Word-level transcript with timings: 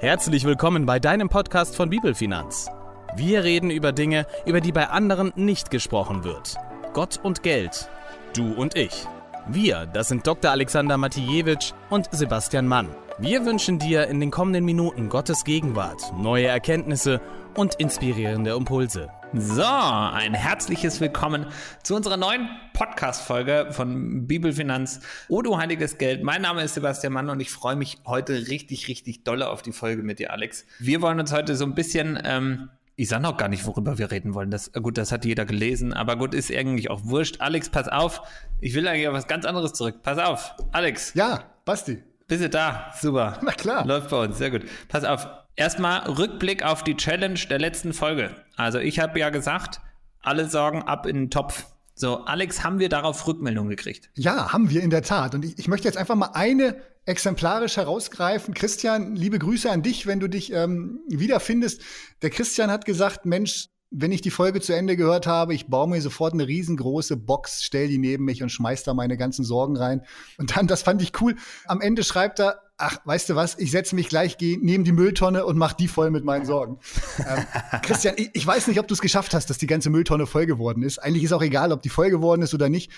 Herzlich 0.00 0.44
willkommen 0.44 0.86
bei 0.86 1.00
deinem 1.00 1.28
Podcast 1.28 1.74
von 1.74 1.90
Bibelfinanz. 1.90 2.70
Wir 3.16 3.42
reden 3.42 3.68
über 3.68 3.90
Dinge, 3.90 4.26
über 4.46 4.60
die 4.60 4.70
bei 4.70 4.86
anderen 4.90 5.32
nicht 5.34 5.72
gesprochen 5.72 6.22
wird. 6.22 6.54
Gott 6.92 7.18
und 7.20 7.42
Geld. 7.42 7.90
Du 8.32 8.52
und 8.52 8.76
ich. 8.76 9.08
Wir, 9.48 9.86
das 9.86 10.06
sind 10.06 10.24
Dr. 10.24 10.52
Alexander 10.52 10.96
Matijewitsch 10.98 11.72
und 11.90 12.08
Sebastian 12.12 12.68
Mann. 12.68 12.86
Wir 13.18 13.44
wünschen 13.44 13.80
dir 13.80 14.06
in 14.06 14.20
den 14.20 14.30
kommenden 14.30 14.64
Minuten 14.64 15.08
Gottes 15.08 15.42
Gegenwart, 15.42 16.12
neue 16.16 16.46
Erkenntnisse 16.46 17.20
und 17.56 17.74
inspirierende 17.74 18.52
Impulse. 18.52 19.10
So, 19.34 19.62
ein 19.62 20.32
herzliches 20.32 21.02
Willkommen 21.02 21.46
zu 21.82 21.94
unserer 21.94 22.16
neuen 22.16 22.48
Podcast-Folge 22.72 23.68
von 23.72 24.26
Bibelfinanz. 24.26 25.00
O 25.28 25.42
du 25.42 25.58
heiliges 25.58 25.98
Geld. 25.98 26.24
Mein 26.24 26.40
Name 26.40 26.62
ist 26.62 26.74
Sebastian 26.74 27.12
Mann 27.12 27.28
und 27.28 27.38
ich 27.40 27.50
freue 27.50 27.76
mich 27.76 27.98
heute 28.06 28.48
richtig, 28.48 28.88
richtig 28.88 29.24
dolle 29.24 29.50
auf 29.50 29.60
die 29.60 29.72
Folge 29.72 30.02
mit 30.02 30.18
dir, 30.18 30.32
Alex. 30.32 30.64
Wir 30.78 31.02
wollen 31.02 31.20
uns 31.20 31.30
heute 31.30 31.56
so 31.56 31.66
ein 31.66 31.74
bisschen, 31.74 32.18
ähm, 32.24 32.70
ich 32.96 33.08
sage 33.08 33.22
noch 33.22 33.36
gar 33.36 33.48
nicht, 33.48 33.66
worüber 33.66 33.98
wir 33.98 34.10
reden 34.10 34.32
wollen. 34.32 34.50
Das, 34.50 34.72
gut, 34.72 34.96
das 34.96 35.12
hat 35.12 35.26
jeder 35.26 35.44
gelesen, 35.44 35.92
aber 35.92 36.16
gut, 36.16 36.32
ist 36.32 36.50
eigentlich 36.50 36.88
auch 36.88 37.04
wurscht. 37.04 37.42
Alex, 37.42 37.68
pass 37.68 37.86
auf. 37.86 38.22
Ich 38.60 38.74
will 38.74 38.88
eigentlich 38.88 39.08
auf 39.08 39.14
was 39.14 39.26
ganz 39.26 39.44
anderes 39.44 39.74
zurück. 39.74 40.02
Pass 40.02 40.18
auf, 40.18 40.54
Alex. 40.72 41.12
Ja, 41.12 41.44
Basti. 41.66 42.02
Bist 42.26 42.44
du 42.44 42.48
da? 42.48 42.92
Super. 42.98 43.38
Na 43.42 43.52
klar. 43.52 43.86
Läuft 43.86 44.08
bei 44.08 44.24
uns, 44.24 44.38
sehr 44.38 44.50
gut. 44.50 44.64
Pass 44.88 45.04
auf. 45.04 45.28
Erstmal 45.58 46.08
Rückblick 46.08 46.62
auf 46.62 46.84
die 46.84 46.96
Challenge 46.96 47.40
der 47.50 47.58
letzten 47.58 47.92
Folge. 47.92 48.30
Also 48.54 48.78
ich 48.78 49.00
habe 49.00 49.18
ja 49.18 49.30
gesagt, 49.30 49.80
alle 50.22 50.48
Sorgen 50.48 50.82
ab 50.82 51.04
in 51.04 51.16
den 51.16 51.30
Topf. 51.30 51.66
So, 51.96 52.18
Alex, 52.26 52.62
haben 52.62 52.78
wir 52.78 52.88
darauf 52.88 53.26
Rückmeldung 53.26 53.68
gekriegt? 53.68 54.08
Ja, 54.14 54.52
haben 54.52 54.70
wir 54.70 54.84
in 54.84 54.90
der 54.90 55.02
Tat. 55.02 55.34
Und 55.34 55.44
ich, 55.44 55.58
ich 55.58 55.66
möchte 55.66 55.88
jetzt 55.88 55.96
einfach 55.96 56.14
mal 56.14 56.30
eine 56.34 56.76
exemplarisch 57.06 57.76
herausgreifen. 57.76 58.54
Christian, 58.54 59.16
liebe 59.16 59.40
Grüße 59.40 59.68
an 59.68 59.82
dich, 59.82 60.06
wenn 60.06 60.20
du 60.20 60.28
dich 60.28 60.52
ähm, 60.52 61.00
wiederfindest. 61.08 61.82
Der 62.22 62.30
Christian 62.30 62.70
hat 62.70 62.84
gesagt, 62.84 63.26
Mensch, 63.26 63.66
wenn 63.90 64.12
ich 64.12 64.20
die 64.20 64.30
Folge 64.30 64.60
zu 64.60 64.76
Ende 64.76 64.96
gehört 64.96 65.26
habe, 65.26 65.54
ich 65.54 65.66
baue 65.66 65.88
mir 65.88 66.00
sofort 66.00 66.34
eine 66.34 66.46
riesengroße 66.46 67.16
Box, 67.16 67.64
stell 67.64 67.88
die 67.88 67.98
neben 67.98 68.24
mich 68.24 68.44
und 68.44 68.50
schmeiß 68.50 68.84
da 68.84 68.94
meine 68.94 69.16
ganzen 69.16 69.44
Sorgen 69.44 69.76
rein. 69.76 70.02
Und 70.36 70.56
dann, 70.56 70.68
das 70.68 70.82
fand 70.82 71.02
ich 71.02 71.20
cool, 71.20 71.34
am 71.66 71.80
Ende 71.80 72.04
schreibt 72.04 72.38
er, 72.38 72.60
ach, 72.78 72.98
weißt 73.04 73.28
du 73.28 73.36
was, 73.36 73.58
ich 73.58 73.70
setze 73.70 73.94
mich 73.94 74.08
gleich 74.08 74.36
neben 74.40 74.84
die 74.84 74.92
Mülltonne 74.92 75.44
und 75.44 75.58
mach 75.58 75.72
die 75.72 75.88
voll 75.88 76.10
mit 76.10 76.24
meinen 76.24 76.46
Sorgen. 76.46 76.78
ähm, 77.18 77.44
Christian, 77.82 78.14
ich, 78.16 78.30
ich, 78.32 78.46
weiß 78.46 78.68
nicht, 78.68 78.78
ob 78.80 78.88
du 78.88 78.94
es 78.94 79.00
geschafft 79.00 79.34
hast, 79.34 79.50
dass 79.50 79.58
die 79.58 79.66
ganze 79.66 79.90
Mülltonne 79.90 80.26
voll 80.26 80.46
geworden 80.46 80.82
ist. 80.82 80.98
Eigentlich 80.98 81.24
ist 81.24 81.32
auch 81.32 81.42
egal, 81.42 81.72
ob 81.72 81.82
die 81.82 81.88
voll 81.88 82.10
geworden 82.10 82.42
ist 82.42 82.54
oder 82.54 82.68
nicht. 82.68 82.90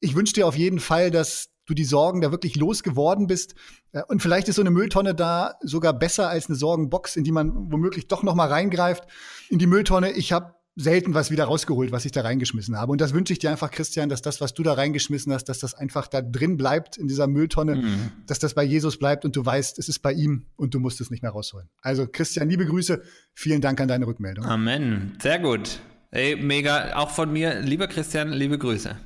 Ich 0.00 0.14
wünsche 0.14 0.32
dir 0.32 0.46
auf 0.46 0.56
jeden 0.56 0.80
Fall, 0.80 1.10
dass 1.10 1.50
du 1.66 1.74
die 1.74 1.84
Sorgen 1.84 2.20
da 2.20 2.30
wirklich 2.30 2.56
losgeworden 2.56 3.26
bist. 3.26 3.54
Äh, 3.92 4.02
und 4.08 4.22
vielleicht 4.22 4.48
ist 4.48 4.56
so 4.56 4.62
eine 4.62 4.70
Mülltonne 4.70 5.14
da 5.14 5.54
sogar 5.62 5.92
besser 5.92 6.28
als 6.28 6.48
eine 6.48 6.56
Sorgenbox, 6.56 7.16
in 7.16 7.24
die 7.24 7.32
man 7.32 7.72
womöglich 7.72 8.06
doch 8.06 8.22
noch 8.22 8.34
mal 8.34 8.48
reingreift. 8.48 9.04
In 9.48 9.58
die 9.58 9.66
Mülltonne, 9.66 10.12
ich 10.12 10.32
habe 10.32 10.54
selten 10.76 11.14
was 11.14 11.30
wieder 11.30 11.44
rausgeholt, 11.44 11.92
was 11.92 12.04
ich 12.04 12.12
da 12.12 12.22
reingeschmissen 12.22 12.76
habe. 12.76 12.90
Und 12.90 13.00
das 13.00 13.14
wünsche 13.14 13.32
ich 13.32 13.38
dir 13.38 13.50
einfach, 13.50 13.70
Christian, 13.70 14.08
dass 14.08 14.22
das, 14.22 14.40
was 14.40 14.54
du 14.54 14.62
da 14.62 14.72
reingeschmissen 14.72 15.32
hast, 15.32 15.44
dass 15.44 15.60
das 15.60 15.74
einfach 15.74 16.08
da 16.08 16.20
drin 16.20 16.56
bleibt 16.56 16.96
in 16.96 17.06
dieser 17.06 17.26
Mülltonne, 17.26 17.76
mhm. 17.76 18.12
dass 18.26 18.38
das 18.38 18.54
bei 18.54 18.64
Jesus 18.64 18.98
bleibt 18.98 19.24
und 19.24 19.36
du 19.36 19.44
weißt, 19.44 19.78
es 19.78 19.88
ist 19.88 20.00
bei 20.00 20.12
ihm 20.12 20.46
und 20.56 20.74
du 20.74 20.80
musst 20.80 21.00
es 21.00 21.10
nicht 21.10 21.22
mehr 21.22 21.32
rausholen. 21.32 21.68
Also, 21.80 22.06
Christian, 22.10 22.48
liebe 22.48 22.66
Grüße. 22.66 23.02
Vielen 23.34 23.60
Dank 23.60 23.80
an 23.80 23.88
deine 23.88 24.06
Rückmeldung. 24.06 24.44
Amen. 24.44 25.16
Sehr 25.22 25.38
gut. 25.38 25.80
Ey, 26.10 26.36
mega. 26.36 26.94
Auch 26.94 27.10
von 27.10 27.32
mir, 27.32 27.60
lieber 27.60 27.88
Christian, 27.88 28.32
liebe 28.32 28.56
Grüße. 28.56 28.96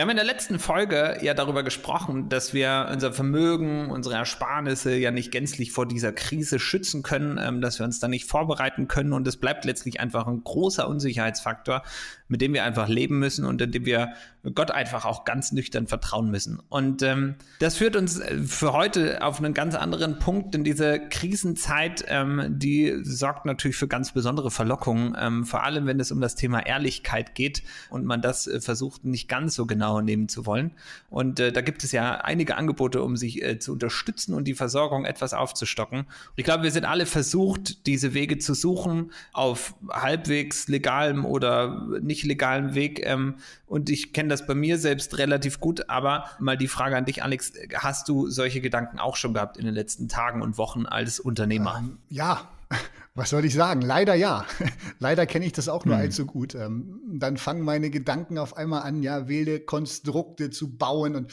Wir 0.00 0.04
haben 0.04 0.12
in 0.12 0.16
der 0.16 0.24
letzten 0.24 0.58
Folge 0.58 1.18
ja 1.20 1.34
darüber 1.34 1.62
gesprochen, 1.62 2.30
dass 2.30 2.54
wir 2.54 2.88
unser 2.90 3.12
Vermögen, 3.12 3.90
unsere 3.90 4.14
Ersparnisse 4.14 4.96
ja 4.96 5.10
nicht 5.10 5.30
gänzlich 5.30 5.72
vor 5.72 5.86
dieser 5.86 6.10
Krise 6.10 6.58
schützen 6.58 7.02
können, 7.02 7.38
ähm, 7.38 7.60
dass 7.60 7.78
wir 7.78 7.84
uns 7.84 8.00
da 8.00 8.08
nicht 8.08 8.24
vorbereiten 8.24 8.88
können 8.88 9.12
und 9.12 9.28
es 9.28 9.36
bleibt 9.36 9.66
letztlich 9.66 10.00
einfach 10.00 10.26
ein 10.26 10.42
großer 10.42 10.88
Unsicherheitsfaktor, 10.88 11.82
mit 12.28 12.40
dem 12.40 12.54
wir 12.54 12.64
einfach 12.64 12.88
leben 12.88 13.18
müssen 13.18 13.44
und 13.44 13.60
in 13.60 13.72
dem 13.72 13.84
wir 13.84 14.14
Gott 14.54 14.70
einfach 14.70 15.04
auch 15.04 15.26
ganz 15.26 15.52
nüchtern 15.52 15.86
vertrauen 15.86 16.30
müssen. 16.30 16.62
Und 16.70 17.02
ähm, 17.02 17.34
das 17.58 17.76
führt 17.76 17.94
uns 17.94 18.20
äh, 18.20 18.38
für 18.38 18.72
heute 18.72 19.22
auf 19.22 19.38
einen 19.38 19.52
ganz 19.52 19.74
anderen 19.74 20.18
Punkt, 20.18 20.54
denn 20.54 20.64
diese 20.64 20.98
Krisenzeit, 21.10 22.06
ähm, 22.08 22.46
die 22.48 23.00
sorgt 23.02 23.44
natürlich 23.44 23.76
für 23.76 23.88
ganz 23.88 24.12
besondere 24.12 24.50
Verlockungen, 24.50 25.14
ähm, 25.20 25.44
vor 25.44 25.62
allem 25.62 25.84
wenn 25.84 26.00
es 26.00 26.10
um 26.10 26.22
das 26.22 26.36
Thema 26.36 26.64
Ehrlichkeit 26.64 27.34
geht 27.34 27.62
und 27.90 28.06
man 28.06 28.22
das 28.22 28.46
äh, 28.46 28.62
versucht 28.62 29.04
nicht 29.04 29.28
ganz 29.28 29.54
so 29.54 29.66
genau 29.66 29.89
genau 29.90 30.00
nehmen 30.00 30.28
zu 30.28 30.46
wollen. 30.46 30.72
Und 31.10 31.40
äh, 31.40 31.52
da 31.52 31.60
gibt 31.60 31.82
es 31.84 31.92
ja 31.92 32.20
einige 32.20 32.56
Angebote, 32.56 33.02
um 33.02 33.16
sich 33.16 33.42
äh, 33.42 33.58
zu 33.58 33.72
unterstützen 33.72 34.34
und 34.34 34.44
die 34.44 34.54
Versorgung 34.54 35.04
etwas 35.04 35.34
aufzustocken. 35.34 36.06
Ich 36.36 36.44
glaube, 36.44 36.62
wir 36.62 36.70
sind 36.70 36.84
alle 36.84 37.06
versucht, 37.06 37.86
diese 37.86 38.14
Wege 38.14 38.38
zu 38.38 38.54
suchen 38.54 39.12
auf 39.32 39.74
halbwegs 39.90 40.68
legalem 40.68 41.24
oder 41.24 41.86
nicht 42.00 42.24
legalem 42.24 42.74
Weg. 42.74 43.04
Ähm, 43.04 43.36
und 43.66 43.90
ich 43.90 44.12
kenne 44.12 44.28
das 44.28 44.46
bei 44.46 44.54
mir 44.54 44.78
selbst 44.78 45.18
relativ 45.18 45.60
gut. 45.60 45.88
Aber 45.88 46.26
mal 46.38 46.56
die 46.56 46.68
Frage 46.68 46.96
an 46.96 47.04
dich, 47.04 47.22
Alex, 47.22 47.52
hast 47.74 48.08
du 48.08 48.28
solche 48.28 48.60
Gedanken 48.60 48.98
auch 48.98 49.16
schon 49.16 49.34
gehabt 49.34 49.56
in 49.56 49.64
den 49.64 49.74
letzten 49.74 50.08
Tagen 50.08 50.42
und 50.42 50.58
Wochen 50.58 50.86
als 50.86 51.18
Unternehmer? 51.20 51.78
Ähm, 51.78 51.98
ja, 52.08 52.48
was 53.14 53.30
soll 53.30 53.44
ich 53.44 53.54
sagen? 53.54 53.82
Leider 53.82 54.14
ja. 54.14 54.46
Leider 54.98 55.26
kenne 55.26 55.46
ich 55.46 55.52
das 55.52 55.68
auch 55.68 55.84
nur 55.84 55.96
hm. 55.96 56.02
allzu 56.02 56.26
gut. 56.26 56.54
Ähm, 56.54 57.00
dann 57.18 57.36
fangen 57.36 57.62
meine 57.62 57.90
Gedanken 57.90 58.38
auf 58.38 58.56
einmal 58.56 58.82
an, 58.82 59.02
ja, 59.02 59.28
wilde 59.28 59.60
Konstrukte 59.60 60.50
zu 60.50 60.76
bauen 60.76 61.16
und 61.16 61.32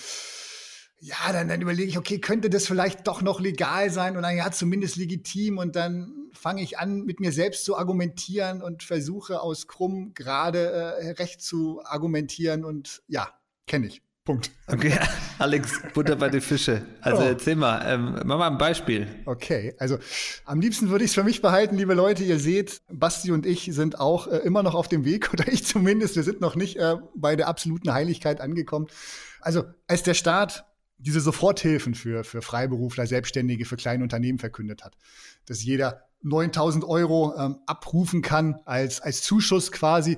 ja, 0.99 1.31
dann, 1.31 1.47
dann 1.47 1.61
überlege 1.61 1.89
ich, 1.89 1.97
okay, 1.97 2.19
könnte 2.19 2.49
das 2.49 2.65
vielleicht 2.65 3.05
doch 3.07 3.21
noch 3.21 3.39
legal 3.39 3.91
sein 3.91 4.17
und 4.17 4.23
dann 4.23 4.35
ja, 4.35 4.49
zumindest 4.51 4.95
legitim 4.95 5.59
und 5.59 5.75
dann 5.75 6.11
fange 6.33 6.63
ich 6.63 6.79
an, 6.79 7.03
mit 7.03 7.19
mir 7.19 7.31
selbst 7.31 7.65
zu 7.65 7.77
argumentieren 7.77 8.63
und 8.63 8.81
versuche 8.81 9.41
aus 9.41 9.67
krumm 9.67 10.13
gerade 10.15 10.71
äh, 10.71 11.11
recht 11.11 11.41
zu 11.41 11.81
argumentieren 11.85 12.65
und 12.65 13.03
ja, 13.07 13.29
kenne 13.67 13.87
ich. 13.87 14.01
Punkt. 14.27 14.51
Okay, 14.67 14.91
Alex, 15.39 15.81
Butter 15.93 16.17
bei 16.17 16.27
den 16.27 16.41
Fische. 16.41 16.85
Also 16.99 17.23
oh. 17.23 17.27
erzähl 17.27 17.55
mal, 17.55 17.81
ähm, 17.87 18.19
mach 18.25 18.37
mal 18.37 18.49
ein 18.49 18.57
Beispiel. 18.57 19.07
Okay, 19.23 19.73
also 19.79 19.99
am 20.43 20.59
liebsten 20.59 20.89
würde 20.89 21.05
ich 21.05 21.11
es 21.11 21.15
für 21.15 21.23
mich 21.23 21.41
behalten, 21.41 21.77
liebe 21.77 21.93
Leute. 21.93 22.25
Ihr 22.25 22.37
seht, 22.37 22.81
Basti 22.91 23.31
und 23.31 23.45
ich 23.45 23.69
sind 23.71 24.01
auch 24.01 24.27
äh, 24.27 24.39
immer 24.39 24.63
noch 24.63 24.75
auf 24.75 24.89
dem 24.89 25.05
Weg, 25.05 25.29
oder 25.33 25.47
ich 25.47 25.63
zumindest. 25.63 26.17
Wir 26.17 26.23
sind 26.23 26.41
noch 26.41 26.57
nicht 26.57 26.75
äh, 26.75 26.97
bei 27.15 27.37
der 27.37 27.47
absoluten 27.47 27.93
Heiligkeit 27.93 28.41
angekommen. 28.41 28.87
Also 29.39 29.63
als 29.87 30.03
der 30.03 30.13
Staat 30.13 30.65
diese 30.97 31.21
Soforthilfen 31.21 31.95
für, 31.95 32.25
für 32.25 32.41
Freiberufler, 32.41 33.07
Selbstständige, 33.07 33.63
für 33.63 33.77
kleine 33.77 34.03
Unternehmen 34.03 34.39
verkündet 34.39 34.83
hat, 34.83 34.97
dass 35.45 35.63
jeder 35.63 36.01
9000 36.23 36.83
Euro 36.83 37.33
ähm, 37.37 37.59
abrufen 37.65 38.21
kann 38.21 38.59
als, 38.65 38.99
als 38.99 39.21
Zuschuss 39.21 39.71
quasi, 39.71 40.17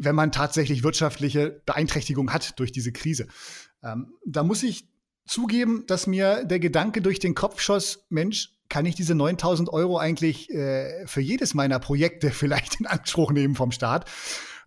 wenn 0.00 0.14
man 0.14 0.32
tatsächlich 0.32 0.82
wirtschaftliche 0.82 1.62
Beeinträchtigung 1.66 2.32
hat 2.32 2.58
durch 2.58 2.72
diese 2.72 2.90
Krise. 2.90 3.26
Ähm, 3.82 4.14
da 4.24 4.42
muss 4.42 4.62
ich 4.62 4.88
zugeben, 5.26 5.84
dass 5.86 6.06
mir 6.06 6.44
der 6.44 6.58
Gedanke 6.58 7.02
durch 7.02 7.18
den 7.18 7.34
Kopf 7.34 7.60
schoss, 7.60 8.06
Mensch, 8.08 8.54
kann 8.70 8.86
ich 8.86 8.94
diese 8.94 9.14
9000 9.14 9.68
Euro 9.68 9.98
eigentlich 9.98 10.48
äh, 10.50 11.06
für 11.06 11.20
jedes 11.20 11.54
meiner 11.54 11.78
Projekte 11.78 12.30
vielleicht 12.32 12.80
in 12.80 12.86
Anspruch 12.86 13.30
nehmen 13.30 13.54
vom 13.54 13.72
Staat? 13.72 14.10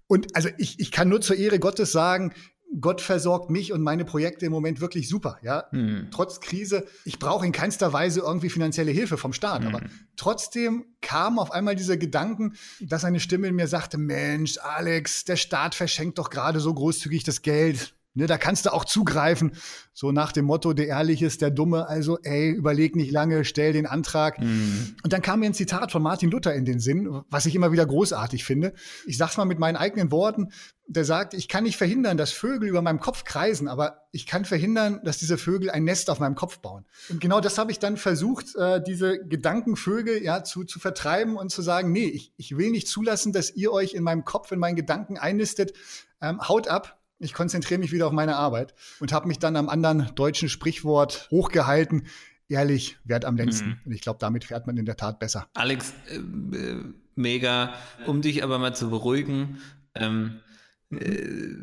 Und 0.05 0.35
also 0.35 0.49
ich, 0.57 0.79
ich 0.79 0.91
kann 0.91 1.09
nur 1.09 1.21
zur 1.21 1.37
Ehre 1.37 1.59
Gottes 1.59 1.91
sagen, 1.91 2.33
Gott 2.79 3.01
versorgt 3.01 3.49
mich 3.49 3.71
und 3.71 3.81
meine 3.81 4.05
Projekte 4.05 4.45
im 4.45 4.51
Moment 4.51 4.81
wirklich 4.81 5.07
super, 5.07 5.37
ja. 5.41 5.65
Hm. 5.71 6.07
Trotz 6.11 6.39
Krise, 6.39 6.85
ich 7.05 7.19
brauche 7.19 7.45
in 7.45 7.51
keinster 7.51 7.93
Weise 7.93 8.21
irgendwie 8.21 8.49
finanzielle 8.49 8.91
Hilfe 8.91 9.17
vom 9.17 9.33
Staat, 9.33 9.63
hm. 9.63 9.67
aber 9.67 9.85
trotzdem 10.15 10.85
kam 11.01 11.39
auf 11.39 11.51
einmal 11.51 11.75
dieser 11.75 11.97
Gedanken, 11.97 12.53
dass 12.81 13.05
eine 13.05 13.19
Stimme 13.19 13.47
in 13.47 13.55
mir 13.55 13.67
sagte, 13.67 13.97
Mensch, 13.97 14.57
Alex, 14.57 15.25
der 15.25 15.35
Staat 15.35 15.75
verschenkt 15.75 16.17
doch 16.17 16.29
gerade 16.29 16.59
so 16.59 16.73
großzügig 16.73 17.23
das 17.23 17.41
Geld. 17.41 17.95
Ne, 18.15 18.27
da 18.27 18.37
kannst 18.37 18.67
du 18.67 18.73
auch 18.73 18.85
zugreifen. 18.85 19.53
So 19.91 20.11
nach 20.11 20.31
dem 20.31 20.45
Motto, 20.45 20.73
der 20.73 20.87
Ehrliche 20.87 21.25
ist 21.25 21.41
der 21.41 21.49
Dumme. 21.49 21.87
Also, 21.87 22.19
ey, 22.21 22.51
überleg 22.51 22.95
nicht 22.95 23.11
lange, 23.11 23.43
stell 23.43 23.73
den 23.73 23.87
Antrag. 23.87 24.39
Mhm. 24.39 24.95
Und 25.03 25.13
dann 25.13 25.23
kam 25.23 25.39
mir 25.39 25.47
ein 25.47 25.55
Zitat 25.55 25.91
von 25.91 26.03
Martin 26.03 26.29
Luther 26.29 26.53
in 26.53 26.63
den 26.63 26.79
Sinn, 26.79 27.23
was 27.31 27.47
ich 27.47 27.55
immer 27.55 27.71
wieder 27.71 27.87
großartig 27.87 28.43
finde. 28.43 28.73
Ich 29.07 29.17
sag's 29.17 29.37
mal 29.37 29.45
mit 29.45 29.57
meinen 29.57 29.77
eigenen 29.77 30.11
Worten. 30.11 30.51
Der 30.85 31.05
sagt, 31.05 31.33
ich 31.33 31.47
kann 31.47 31.63
nicht 31.63 31.77
verhindern, 31.77 32.17
dass 32.17 32.31
Vögel 32.31 32.69
über 32.69 32.83
meinem 32.83 32.99
Kopf 32.99 33.23
kreisen, 33.23 33.67
aber 33.67 34.05
ich 34.11 34.27
kann 34.27 34.45
verhindern, 34.45 34.99
dass 35.03 35.17
diese 35.17 35.39
Vögel 35.39 35.71
ein 35.71 35.83
Nest 35.83 36.11
auf 36.11 36.19
meinem 36.19 36.35
Kopf 36.35 36.59
bauen. 36.59 36.85
Und 37.09 37.19
genau 37.19 37.39
das 37.39 37.57
habe 37.57 37.71
ich 37.71 37.79
dann 37.79 37.97
versucht, 37.97 38.55
äh, 38.55 38.79
diese 38.83 39.25
Gedankenvögel 39.25 40.21
ja 40.21 40.43
zu, 40.43 40.65
zu 40.65 40.79
vertreiben 40.79 41.35
und 41.35 41.51
zu 41.51 41.63
sagen, 41.63 41.91
nee, 41.91 42.05
ich, 42.05 42.31
ich 42.37 42.57
will 42.57 42.69
nicht 42.69 42.87
zulassen, 42.87 43.33
dass 43.33 43.55
ihr 43.55 43.71
euch 43.71 43.95
in 43.95 44.03
meinem 44.03 44.23
Kopf, 44.23 44.51
in 44.51 44.59
meinen 44.59 44.75
Gedanken 44.75 45.17
einnistet. 45.17 45.73
Ähm, 46.21 46.39
haut 46.47 46.67
ab, 46.67 46.99
ich 47.19 47.33
konzentriere 47.33 47.79
mich 47.79 47.91
wieder 47.91 48.07
auf 48.07 48.13
meine 48.13 48.35
Arbeit 48.35 48.73
und 48.99 49.11
habe 49.11 49.27
mich 49.27 49.39
dann 49.39 49.55
am 49.55 49.69
anderen 49.69 50.13
deutschen 50.15 50.49
Sprichwort 50.49 51.27
hochgehalten. 51.31 52.07
Ehrlich, 52.49 52.97
wert 53.03 53.25
am 53.25 53.37
längsten. 53.37 53.69
Mhm. 53.69 53.79
Und 53.85 53.91
ich 53.93 54.01
glaube, 54.01 54.19
damit 54.19 54.43
fährt 54.43 54.67
man 54.67 54.77
in 54.77 54.85
der 54.85 54.97
Tat 54.97 55.19
besser. 55.19 55.47
Alex, 55.53 55.93
äh, 56.09 56.17
äh, 56.17 56.83
mega. 57.15 57.73
Um 58.05 58.21
dich 58.21 58.43
aber 58.43 58.59
mal 58.59 58.75
zu 58.75 58.89
beruhigen, 58.89 59.59
ähm, 59.95 60.39
äh, 60.91 61.55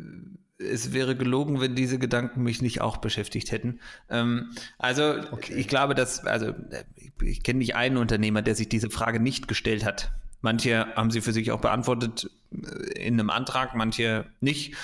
es 0.58 0.92
wäre 0.92 1.16
gelogen, 1.16 1.60
wenn 1.60 1.74
diese 1.74 1.98
Gedanken 1.98 2.42
mich 2.42 2.60
nicht 2.60 2.80
auch 2.80 2.98
beschäftigt 2.98 3.50
hätten. 3.50 3.80
Ähm, 4.08 4.50
also 4.78 5.14
okay. 5.30 5.54
ich 5.54 5.68
glaube, 5.68 5.94
dass, 5.94 6.24
also 6.26 6.54
ich, 6.96 7.12
ich 7.22 7.42
kenne 7.42 7.58
nicht 7.58 7.74
einen 7.76 7.96
Unternehmer, 7.96 8.42
der 8.42 8.54
sich 8.54 8.68
diese 8.68 8.90
Frage 8.90 9.20
nicht 9.20 9.48
gestellt 9.48 9.84
hat. 9.84 10.10
Manche 10.42 10.86
haben 10.96 11.10
sie 11.10 11.20
für 11.20 11.32
sich 11.32 11.50
auch 11.50 11.60
beantwortet 11.60 12.30
äh, 12.52 13.06
in 13.06 13.14
einem 13.14 13.30
Antrag, 13.30 13.74
manche 13.74 14.26
nicht. 14.40 14.74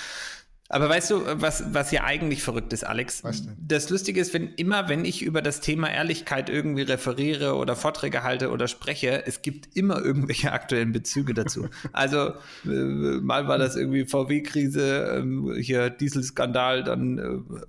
Aber 0.69 0.89
weißt 0.89 1.11
du, 1.11 1.21
was, 1.41 1.73
was 1.73 1.91
ja 1.91 2.03
eigentlich 2.03 2.43
verrückt 2.43 2.73
ist, 2.73 2.83
Alex? 2.83 3.23
Was 3.23 3.45
denn? 3.45 3.55
Das 3.59 3.89
Lustige 3.89 4.19
ist, 4.19 4.33
wenn 4.33 4.53
immer, 4.55 4.89
wenn 4.89 5.05
ich 5.05 5.21
über 5.21 5.41
das 5.41 5.61
Thema 5.61 5.89
Ehrlichkeit 5.89 6.49
irgendwie 6.49 6.81
referiere 6.81 7.55
oder 7.55 7.75
Vorträge 7.75 8.23
halte 8.23 8.51
oder 8.51 8.67
spreche, 8.67 9.25
es 9.25 9.41
gibt 9.41 9.75
immer 9.75 10.01
irgendwelche 10.03 10.51
aktuellen 10.57 10.91
Bezüge 10.91 11.33
dazu. 11.33 11.69
also 11.93 12.33
äh, 12.65 12.69
mal 12.69 13.47
war 13.47 13.57
das 13.57 13.75
irgendwie 13.75 14.05
VW-Krise, 14.05 15.23
äh, 15.23 15.61
hier 15.61 15.89
Dieselskandal, 15.89 16.83
dann 16.83 17.17
äh, 17.17 17.67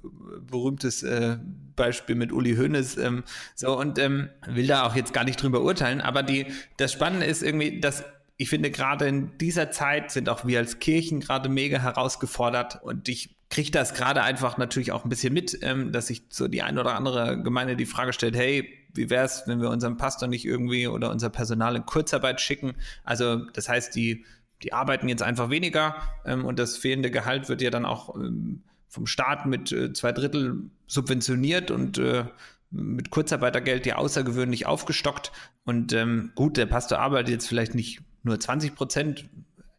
berühmtes 0.51 1.03
äh, 1.03 1.39
Beispiel 1.77 2.17
mit 2.17 2.33
Uli 2.33 2.57
Hoeneß. 2.57 2.99
Ähm, 2.99 3.23
so 3.55 3.79
und 3.79 3.99
ähm, 3.99 4.29
will 4.47 4.67
da 4.67 4.85
auch 4.85 4.97
jetzt 4.97 5.13
gar 5.13 5.25
nicht 5.25 5.41
drüber 5.41 5.63
urteilen. 5.63 6.01
Aber 6.01 6.23
die, 6.23 6.47
das 6.77 6.93
Spannende 6.93 7.27
ist 7.27 7.43
irgendwie, 7.43 7.81
dass 7.81 8.05
ich 8.41 8.49
finde, 8.49 8.71
gerade 8.71 9.07
in 9.07 9.37
dieser 9.39 9.73
Zeit 9.73 10.13
sind 10.13 10.29
auch 10.29 10.47
wir 10.47 10.61
als 10.61 10.79
Kirchen 10.79 11.21
gerade 11.21 11.49
mega 11.49 11.79
herausgefordert 11.81 12.81
und 12.83 13.09
ich 13.09 13.37
kriege 13.51 13.73
das 13.73 13.95
gerade 13.95 14.23
einfach 14.23 14.59
natürlich 14.59 14.93
auch 14.93 15.05
ein 15.05 15.09
bisschen 15.09 15.35
mit, 15.35 15.59
ähm, 15.63 15.91
dass 15.91 16.07
sich 16.07 16.23
so 16.31 16.47
die 16.47 16.63
eine 16.63 16.81
oder 16.81 16.95
andere 16.95 17.43
Gemeinde 17.43 17.75
die 17.75 17.87
Frage 17.87 18.13
stellt, 18.13 18.37
hey, 18.37 18.69
wie 18.95 19.11
wäre 19.11 19.25
es, 19.25 19.43
wenn 19.47 19.61
wir 19.61 19.71
unseren 19.71 19.97
Pastor 19.97 20.29
nicht 20.29 20.45
irgendwie 20.45 20.87
oder 20.87 21.11
unser 21.11 21.31
Personal 21.31 21.75
in 21.75 21.85
Kurzarbeit 21.85 22.41
schicken? 22.41 22.75
Also 23.03 23.45
das 23.55 23.69
heißt, 23.69 23.95
die, 23.97 24.25
die 24.63 24.73
arbeiten 24.73 25.09
jetzt 25.09 25.23
einfach 25.23 25.51
weniger 25.51 25.97
ähm, 26.25 26.45
und 26.45 26.61
das 26.61 26.77
fehlende 26.77 27.11
Gehalt 27.11 27.49
wird 27.49 27.61
ja 27.61 27.71
dann 27.71 27.87
auch 27.87 28.15
ähm, 28.15 28.63
vom 28.89 29.09
Staat 29.09 29.47
mit 29.47 29.73
äh, 29.73 29.93
zwei 29.93 30.13
Drittel 30.13 30.71
subventioniert 30.87 31.73
und 31.73 31.99
äh, 31.99 32.25
mit 32.71 33.11
Kurzarbeitergeld 33.11 33.85
ja 33.87 33.97
außergewöhnlich 33.97 34.67
aufgestockt. 34.67 35.33
Und 35.65 35.93
ähm, 35.93 36.31
gut, 36.35 36.57
der 36.57 36.67
Pastor 36.67 36.99
arbeitet 37.01 37.31
jetzt 37.31 37.49
vielleicht 37.49 37.75
nicht 37.75 38.01
nur 38.29 38.41
20 38.41 38.75
Prozent, 38.75 39.29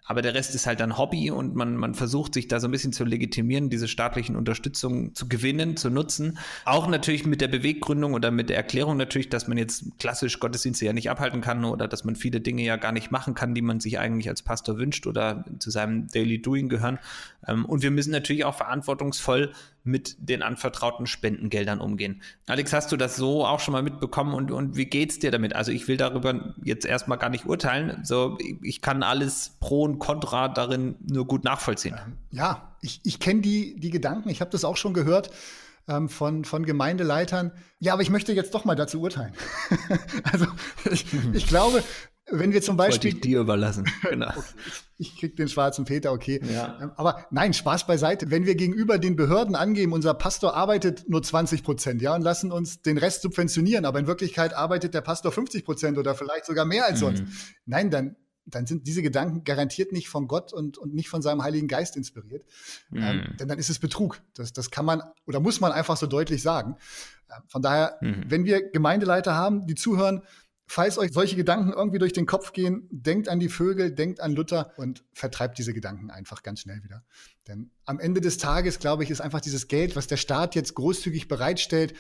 aber 0.09 0.23
der 0.23 0.33
Rest 0.33 0.55
ist 0.55 0.65
halt 0.65 0.79
dann 0.79 0.97
Hobby 0.97 1.29
und 1.29 1.53
man, 1.53 1.75
man 1.75 1.93
versucht 1.93 2.33
sich 2.33 2.47
da 2.47 2.59
so 2.59 2.67
ein 2.67 2.71
bisschen 2.71 2.91
zu 2.91 3.05
legitimieren, 3.05 3.69
diese 3.69 3.87
staatlichen 3.87 4.35
Unterstützung 4.35 5.13
zu 5.13 5.29
gewinnen, 5.29 5.77
zu 5.77 5.91
nutzen. 5.91 6.39
Auch 6.65 6.87
natürlich 6.87 7.27
mit 7.27 7.41
der 7.41 7.47
Beweggründung 7.47 8.15
oder 8.15 8.31
mit 8.31 8.49
der 8.49 8.57
Erklärung 8.57 8.97
natürlich, 8.97 9.29
dass 9.29 9.47
man 9.47 9.59
jetzt 9.59 9.99
klassisch 9.99 10.39
Gottesdienste 10.39 10.83
ja 10.83 10.93
nicht 10.93 11.11
abhalten 11.11 11.41
kann 11.41 11.63
oder 11.63 11.87
dass 11.87 12.05
man 12.05 12.15
viele 12.15 12.41
Dinge 12.41 12.63
ja 12.63 12.77
gar 12.77 12.91
nicht 12.91 13.11
machen 13.11 13.35
kann, 13.35 13.53
die 13.53 13.61
man 13.61 13.79
sich 13.79 13.99
eigentlich 13.99 14.29
als 14.29 14.41
Pastor 14.41 14.79
wünscht 14.79 15.05
oder 15.05 15.45
zu 15.59 15.69
seinem 15.69 16.07
Daily 16.07 16.41
Doing 16.41 16.69
gehören. 16.69 16.97
Ähm, 17.47 17.65
und 17.65 17.83
wir 17.83 17.91
müssen 17.91 18.09
natürlich 18.09 18.45
auch 18.45 18.55
verantwortungsvoll 18.55 19.51
mit 19.83 20.15
den 20.19 20.41
anvertrauten 20.41 21.07
Spendengeldern 21.07 21.79
umgehen. 21.79 22.21
Alex, 22.47 22.73
hast 22.73 22.91
du 22.91 22.97
das 22.97 23.15
so 23.15 23.45
auch 23.45 23.59
schon 23.59 23.71
mal 23.71 23.83
mitbekommen 23.83 24.33
und, 24.33 24.51
und 24.51 24.75
wie 24.75 24.85
geht's 24.85 25.19
dir 25.19 25.31
damit? 25.31 25.55
Also 25.55 25.71
ich 25.71 25.87
will 25.87 25.97
darüber 25.97 26.53
jetzt 26.63 26.85
erstmal 26.85 27.17
gar 27.17 27.29
nicht 27.29 27.45
urteilen. 27.45 28.03
So, 28.03 28.37
ich 28.61 28.81
kann 28.81 29.03
alles 29.03 29.57
pro 29.59 29.83
und 29.83 29.99
contra 29.99 30.47
darin 30.47 30.95
nur 31.01 31.25
gut 31.25 31.43
nachvollziehen. 31.43 31.95
Ähm, 32.05 32.13
ja, 32.31 32.75
ich, 32.81 33.01
ich 33.03 33.19
kenne 33.19 33.41
die, 33.41 33.79
die 33.79 33.89
Gedanken, 33.89 34.29
ich 34.29 34.41
habe 34.41 34.51
das 34.51 34.63
auch 34.63 34.77
schon 34.77 34.93
gehört 34.93 35.31
ähm, 35.89 36.07
von, 36.07 36.45
von 36.45 36.65
Gemeindeleitern. 36.65 37.51
Ja, 37.79 37.93
aber 37.93 38.01
ich 38.01 38.09
möchte 38.09 38.31
jetzt 38.33 38.53
doch 38.53 38.65
mal 38.65 38.75
dazu 38.75 39.01
urteilen. 39.01 39.33
also 40.31 40.45
ich, 40.89 41.05
ich 41.33 41.47
glaube, 41.47 41.83
wenn 42.31 42.53
wir 42.53 42.61
zum 42.61 42.77
Beispiel. 42.77 43.13
Ich 43.13 43.21
dir 43.21 43.41
überlassen. 43.41 43.85
Genau. 44.09 44.29
okay, 44.29 44.41
ich, 44.97 45.17
krieg 45.17 45.35
den 45.35 45.47
schwarzen 45.47 45.85
Peter, 45.85 46.11
okay. 46.11 46.41
Ja. 46.51 46.77
Ähm, 46.81 46.91
aber 46.95 47.25
nein, 47.31 47.53
Spaß 47.53 47.85
beiseite. 47.85 48.31
Wenn 48.31 48.45
wir 48.45 48.55
gegenüber 48.55 48.97
den 48.97 49.15
Behörden 49.15 49.55
angeben, 49.55 49.93
unser 49.93 50.13
Pastor 50.13 50.55
arbeitet 50.55 51.07
nur 51.07 51.21
20 51.21 51.63
Prozent, 51.63 52.01
ja, 52.01 52.15
und 52.15 52.21
lassen 52.21 52.51
uns 52.51 52.81
den 52.81 52.97
Rest 52.97 53.21
subventionieren, 53.21 53.85
aber 53.85 53.99
in 53.99 54.07
Wirklichkeit 54.07 54.53
arbeitet 54.53 54.93
der 54.93 55.01
Pastor 55.01 55.31
50 55.31 55.63
Prozent 55.63 55.97
oder 55.97 56.15
vielleicht 56.15 56.45
sogar 56.45 56.65
mehr 56.65 56.85
als 56.85 57.01
mhm. 57.01 57.05
sonst. 57.05 57.23
Nein, 57.65 57.91
dann, 57.91 58.15
dann 58.45 58.65
sind 58.65 58.87
diese 58.87 59.01
Gedanken 59.01 59.43
garantiert 59.43 59.91
nicht 59.91 60.09
von 60.09 60.27
Gott 60.27 60.53
und, 60.53 60.77
und 60.77 60.93
nicht 60.93 61.09
von 61.09 61.21
seinem 61.21 61.43
Heiligen 61.43 61.67
Geist 61.67 61.95
inspiriert. 61.95 62.45
Mhm. 62.89 63.01
Ähm, 63.01 63.35
denn 63.39 63.47
dann 63.47 63.59
ist 63.59 63.69
es 63.69 63.79
Betrug. 63.79 64.21
Das, 64.33 64.53
das 64.53 64.71
kann 64.71 64.85
man 64.85 65.03
oder 65.27 65.39
muss 65.39 65.61
man 65.61 65.71
einfach 65.71 65.97
so 65.97 66.07
deutlich 66.07 66.41
sagen. 66.41 66.77
Ähm, 67.29 67.43
von 67.47 67.61
daher, 67.61 67.97
mhm. 68.01 68.23
wenn 68.27 68.45
wir 68.45 68.69
Gemeindeleiter 68.69 69.35
haben, 69.35 69.67
die 69.67 69.75
zuhören, 69.75 70.23
Falls 70.71 70.99
euch 70.99 71.11
solche 71.11 71.35
Gedanken 71.35 71.73
irgendwie 71.73 71.97
durch 71.97 72.13
den 72.13 72.27
Kopf 72.27 72.53
gehen, 72.53 72.87
denkt 72.91 73.27
an 73.27 73.39
die 73.39 73.49
Vögel, 73.49 73.91
denkt 73.91 74.19
an 74.19 74.35
Luther 74.35 74.71
und 74.77 75.03
vertreibt 75.13 75.57
diese 75.57 75.73
Gedanken 75.73 76.11
einfach 76.11 76.43
ganz 76.43 76.59
schnell 76.59 76.83
wieder. 76.83 77.03
Denn 77.47 77.71
am 77.85 77.99
Ende 77.99 78.21
des 78.21 78.37
Tages, 78.37 78.77
glaube 78.77 79.03
ich, 79.03 79.09
ist 79.09 79.19
einfach 79.19 79.41
dieses 79.41 79.67
Geld, 79.67 79.95
was 79.95 80.05
der 80.05 80.17
Staat 80.17 80.53
jetzt 80.53 80.75
großzügig 80.75 81.27
bereitstellt, 81.27 81.95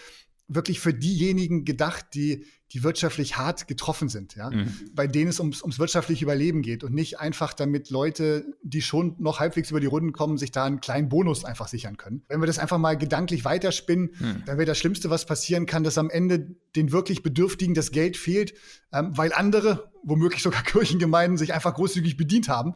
wirklich 0.49 0.79
für 0.79 0.93
diejenigen 0.93 1.63
gedacht, 1.63 2.07
die, 2.15 2.45
die 2.71 2.83
wirtschaftlich 2.83 3.37
hart 3.37 3.67
getroffen 3.67 4.09
sind, 4.09 4.35
ja, 4.35 4.49
mhm. 4.49 4.73
bei 4.93 5.05
denen 5.05 5.29
es 5.29 5.39
ums, 5.39 5.61
ums 5.61 5.77
wirtschaftliche 5.77 6.25
Überleben 6.25 6.63
geht 6.63 6.83
und 6.83 6.93
nicht 6.93 7.19
einfach 7.19 7.53
damit 7.53 7.91
Leute, 7.91 8.45
die 8.63 8.81
schon 8.81 9.15
noch 9.19 9.39
halbwegs 9.39 9.69
über 9.69 9.79
die 9.79 9.85
Runden 9.85 10.11
kommen, 10.11 10.37
sich 10.37 10.51
da 10.51 10.65
einen 10.65 10.81
kleinen 10.81 11.07
Bonus 11.07 11.45
einfach 11.45 11.67
sichern 11.67 11.97
können. 11.97 12.23
Wenn 12.27 12.41
wir 12.41 12.47
das 12.47 12.57
einfach 12.57 12.79
mal 12.79 12.97
gedanklich 12.97 13.45
weiterspinnen, 13.45 14.11
mhm. 14.19 14.43
dann 14.45 14.57
wäre 14.57 14.65
das 14.65 14.79
Schlimmste, 14.79 15.11
was 15.11 15.25
passieren 15.25 15.67
kann, 15.67 15.83
dass 15.83 15.97
am 15.99 16.09
Ende 16.09 16.55
den 16.75 16.91
wirklich 16.91 17.21
Bedürftigen 17.21 17.75
das 17.75 17.91
Geld 17.91 18.17
fehlt, 18.17 18.55
ähm, 18.91 19.15
weil 19.15 19.31
andere, 19.33 19.91
womöglich 20.03 20.41
sogar 20.41 20.63
Kirchengemeinden, 20.63 21.37
sich 21.37 21.53
einfach 21.53 21.75
großzügig 21.75 22.17
bedient 22.17 22.49
haben, 22.49 22.73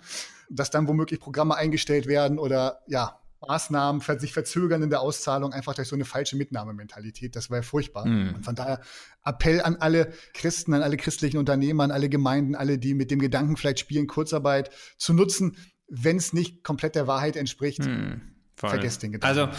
dass 0.50 0.70
dann 0.70 0.88
womöglich 0.88 1.20
Programme 1.20 1.56
eingestellt 1.56 2.06
werden 2.06 2.38
oder 2.38 2.82
ja, 2.88 3.20
Maßnahmen 3.48 4.02
sich 4.20 4.34
verzögern 4.34 4.82
in 4.84 4.90
der 4.90 5.02
Auszahlung, 5.02 5.54
einfach 5.54 5.74
durch 5.76 5.88
so 5.88 5.96
eine 5.96 6.06
falsche 6.06 6.36
Mitnahmementalität. 6.36 7.36
Das 7.36 7.50
wäre 7.50 7.64
furchtbar. 7.64 8.06
Mm. 8.06 8.36
Und 8.36 8.46
von 8.46 8.56
daher 8.56 8.82
Appell 9.24 9.62
an 9.62 9.76
alle 9.78 10.12
Christen, 10.34 10.74
an 10.74 10.82
alle 10.82 10.98
christlichen 10.98 11.38
Unternehmer, 11.38 11.84
an 11.84 11.92
alle 11.92 12.10
Gemeinden, 12.10 12.56
alle, 12.56 12.78
die 12.78 12.94
mit 12.94 13.12
dem 13.12 13.20
Gedanken 13.20 13.58
vielleicht 13.58 13.80
spielen, 13.80 14.08
Kurzarbeit 14.08 14.70
zu 14.98 15.14
nutzen, 15.14 15.58
wenn 15.88 16.18
es 16.18 16.34
nicht 16.34 16.64
komplett 16.64 16.96
der 16.96 17.08
Wahrheit 17.08 17.36
entspricht. 17.36 17.86
Mm, 17.86 18.22
vergesst 18.56 19.04
den 19.04 19.14
Gedanken. 19.14 19.40
Also 19.40 19.58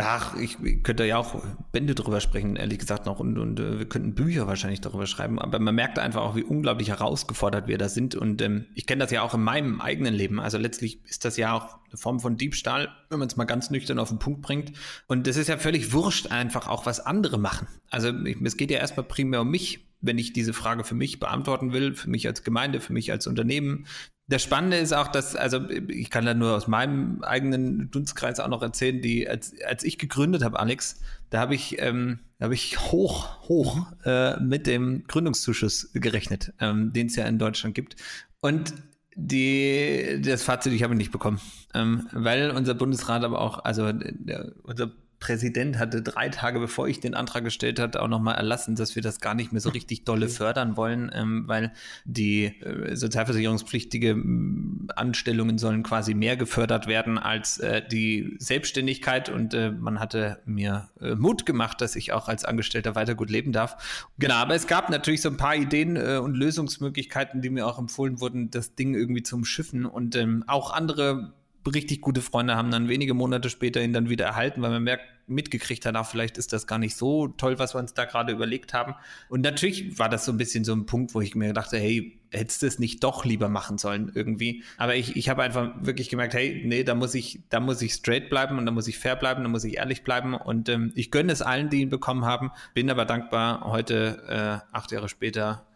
Ach, 0.00 0.36
ich, 0.36 0.56
könnte 0.82 1.04
ja 1.04 1.18
auch 1.18 1.42
Bände 1.72 1.94
drüber 1.94 2.20
sprechen, 2.20 2.56
ehrlich 2.56 2.78
gesagt 2.78 3.06
noch, 3.06 3.18
und, 3.20 3.38
und 3.38 3.58
äh, 3.58 3.78
wir 3.78 3.88
könnten 3.88 4.14
Bücher 4.14 4.46
wahrscheinlich 4.46 4.80
darüber 4.80 5.06
schreiben, 5.06 5.38
aber 5.38 5.58
man 5.58 5.74
merkt 5.74 5.98
einfach 5.98 6.22
auch, 6.22 6.36
wie 6.36 6.44
unglaublich 6.44 6.88
herausgefordert 6.88 7.66
wir 7.68 7.78
da 7.78 7.88
sind. 7.88 8.14
Und 8.14 8.40
ähm, 8.42 8.66
ich 8.74 8.86
kenne 8.86 9.02
das 9.02 9.10
ja 9.10 9.22
auch 9.22 9.34
in 9.34 9.42
meinem 9.42 9.80
eigenen 9.80 10.14
Leben. 10.14 10.40
Also 10.40 10.58
letztlich 10.58 11.04
ist 11.06 11.24
das 11.24 11.36
ja 11.36 11.52
auch 11.52 11.78
eine 11.88 11.96
Form 11.96 12.20
von 12.20 12.36
Diebstahl, 12.36 12.88
wenn 13.10 13.18
man 13.18 13.28
es 13.28 13.36
mal 13.36 13.44
ganz 13.44 13.70
nüchtern 13.70 13.98
auf 13.98 14.08
den 14.08 14.18
Punkt 14.18 14.42
bringt. 14.42 14.72
Und 15.06 15.26
es 15.26 15.36
ist 15.36 15.48
ja 15.48 15.58
völlig 15.58 15.92
wurscht 15.92 16.28
einfach 16.28 16.68
auch, 16.68 16.86
was 16.86 17.00
andere 17.00 17.38
machen. 17.38 17.66
Also 17.90 18.10
ich, 18.24 18.40
es 18.42 18.56
geht 18.56 18.70
ja 18.70 18.78
erstmal 18.78 19.04
primär 19.04 19.40
um 19.40 19.50
mich, 19.50 19.86
wenn 20.00 20.18
ich 20.18 20.32
diese 20.32 20.52
Frage 20.52 20.84
für 20.84 20.94
mich 20.94 21.18
beantworten 21.18 21.72
will, 21.72 21.94
für 21.94 22.10
mich 22.10 22.26
als 22.26 22.44
Gemeinde, 22.44 22.80
für 22.80 22.92
mich 22.92 23.10
als 23.10 23.26
Unternehmen, 23.26 23.86
das 24.28 24.42
Spannende 24.42 24.76
ist 24.76 24.92
auch, 24.92 25.08
dass, 25.08 25.34
also 25.34 25.68
ich 25.70 26.10
kann 26.10 26.26
da 26.26 26.34
nur 26.34 26.54
aus 26.54 26.68
meinem 26.68 27.22
eigenen 27.22 27.90
Dunstkreis 27.90 28.40
auch 28.40 28.48
noch 28.48 28.62
erzählen, 28.62 29.00
die, 29.00 29.26
als, 29.26 29.54
als 29.66 29.84
ich 29.84 29.98
gegründet 29.98 30.44
habe, 30.44 30.60
Alex, 30.60 31.00
da 31.30 31.40
habe 31.40 31.54
ich, 31.54 31.80
ähm, 31.80 32.18
habe 32.38 32.52
ich 32.52 32.78
hoch, 32.78 33.48
hoch 33.48 33.86
äh, 34.04 34.38
mit 34.38 34.66
dem 34.66 35.04
Gründungszuschuss 35.06 35.92
gerechnet, 35.94 36.52
ähm, 36.60 36.92
den 36.92 37.06
es 37.06 37.16
ja 37.16 37.24
in 37.24 37.38
Deutschland 37.38 37.74
gibt. 37.74 37.96
Und 38.40 38.74
die, 39.14 40.20
das 40.22 40.42
Fazit, 40.42 40.74
ich 40.74 40.82
habe 40.82 40.94
ihn 40.94 40.98
nicht 40.98 41.10
bekommen, 41.10 41.40
ähm, 41.74 42.06
weil 42.12 42.50
unser 42.50 42.74
Bundesrat 42.74 43.24
aber 43.24 43.40
auch, 43.40 43.64
also 43.64 43.90
der, 43.92 44.52
unser 44.62 44.92
Präsident 45.20 45.78
hatte 45.78 46.00
drei 46.02 46.28
Tage 46.28 46.60
bevor 46.60 46.86
ich 46.86 47.00
den 47.00 47.14
Antrag 47.14 47.44
gestellt 47.44 47.80
hatte, 47.80 48.02
auch 48.02 48.08
nochmal 48.08 48.36
erlassen, 48.36 48.76
dass 48.76 48.94
wir 48.94 49.02
das 49.02 49.20
gar 49.20 49.34
nicht 49.34 49.52
mehr 49.52 49.60
so 49.60 49.70
richtig 49.70 50.04
dolle 50.04 50.28
fördern 50.28 50.76
wollen, 50.76 51.10
ähm, 51.12 51.44
weil 51.46 51.72
die 52.04 52.44
äh, 52.44 52.94
sozialversicherungspflichtige 52.94 54.14
mm, 54.14 54.88
Anstellungen 54.94 55.58
sollen 55.58 55.82
quasi 55.82 56.14
mehr 56.14 56.36
gefördert 56.36 56.86
werden 56.86 57.18
als 57.18 57.58
äh, 57.58 57.82
die 57.86 58.36
Selbstständigkeit. 58.38 59.28
Und 59.28 59.54
äh, 59.54 59.72
man 59.72 59.98
hatte 59.98 60.40
mir 60.44 60.88
äh, 61.00 61.14
Mut 61.16 61.46
gemacht, 61.46 61.80
dass 61.80 61.96
ich 61.96 62.12
auch 62.12 62.28
als 62.28 62.44
Angestellter 62.44 62.94
weiter 62.94 63.14
gut 63.14 63.30
leben 63.30 63.52
darf. 63.52 64.08
Genau, 64.18 64.36
aber 64.36 64.54
es 64.54 64.66
gab 64.66 64.88
natürlich 64.88 65.22
so 65.22 65.30
ein 65.30 65.36
paar 65.36 65.56
Ideen 65.56 65.96
äh, 65.96 66.18
und 66.18 66.34
Lösungsmöglichkeiten, 66.34 67.42
die 67.42 67.50
mir 67.50 67.66
auch 67.66 67.78
empfohlen 67.78 68.20
wurden, 68.20 68.50
das 68.50 68.76
Ding 68.76 68.94
irgendwie 68.94 69.24
zum 69.24 69.44
Schiffen. 69.44 69.84
Und 69.84 70.14
ähm, 70.14 70.44
auch 70.46 70.72
andere 70.72 71.32
richtig 71.68 72.00
gute 72.00 72.22
Freunde 72.22 72.56
haben 72.56 72.70
dann 72.70 72.88
wenige 72.88 73.14
Monate 73.14 73.50
später 73.50 73.82
ihn 73.82 73.92
dann 73.92 74.08
wieder 74.08 74.26
erhalten, 74.26 74.62
weil 74.62 74.70
man 74.70 74.82
merkt, 74.82 75.04
mitgekriegt 75.28 75.84
hat, 75.84 75.94
ach, 75.94 76.06
vielleicht 76.06 76.38
ist 76.38 76.52
das 76.52 76.66
gar 76.66 76.78
nicht 76.78 76.96
so 76.96 77.28
toll, 77.28 77.58
was 77.58 77.74
wir 77.74 77.78
uns 77.78 77.94
da 77.94 78.04
gerade 78.04 78.32
überlegt 78.32 78.72
haben. 78.72 78.94
Und 79.28 79.42
natürlich 79.42 79.98
war 79.98 80.08
das 80.08 80.24
so 80.24 80.32
ein 80.32 80.38
bisschen 80.38 80.64
so 80.64 80.74
ein 80.74 80.86
Punkt, 80.86 81.14
wo 81.14 81.20
ich 81.20 81.34
mir 81.34 81.52
dachte, 81.52 81.76
hey, 81.78 82.18
hättest 82.30 82.62
du 82.62 82.66
es 82.66 82.78
nicht 82.78 83.04
doch 83.04 83.24
lieber 83.24 83.48
machen 83.48 83.78
sollen 83.78 84.10
irgendwie. 84.14 84.62
Aber 84.76 84.96
ich, 84.96 85.16
ich 85.16 85.28
habe 85.28 85.42
einfach 85.42 85.72
wirklich 85.80 86.08
gemerkt, 86.08 86.34
hey, 86.34 86.62
nee, 86.64 86.84
da 86.84 86.94
muss 86.94 87.14
ich, 87.14 87.40
da 87.50 87.60
muss 87.60 87.82
ich 87.82 87.94
straight 87.94 88.30
bleiben 88.30 88.58
und 88.58 88.66
da 88.66 88.72
muss 88.72 88.88
ich 88.88 88.98
fair 88.98 89.16
bleiben, 89.16 89.42
da 89.42 89.48
muss 89.48 89.64
ich 89.64 89.76
ehrlich 89.76 90.02
bleiben. 90.02 90.34
Und 90.34 90.68
ähm, 90.68 90.92
ich 90.94 91.10
gönne 91.10 91.32
es 91.32 91.42
allen, 91.42 91.70
die 91.70 91.82
ihn 91.82 91.90
bekommen 91.90 92.24
haben, 92.24 92.50
bin 92.74 92.90
aber 92.90 93.04
dankbar, 93.04 93.64
heute, 93.64 94.22
äh, 94.28 94.76
acht 94.76 94.92
Jahre 94.92 95.08
später, 95.08 95.66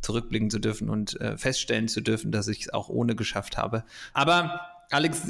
zurückblicken 0.00 0.50
zu 0.50 0.58
dürfen 0.58 0.90
und 0.90 1.20
äh, 1.20 1.36
feststellen 1.36 1.88
zu 1.88 2.00
dürfen, 2.00 2.30
dass 2.30 2.48
ich 2.48 2.62
es 2.62 2.72
auch 2.72 2.88
ohne 2.88 3.16
geschafft 3.16 3.56
habe. 3.56 3.84
Aber 4.12 4.60
Alex, 4.90 5.22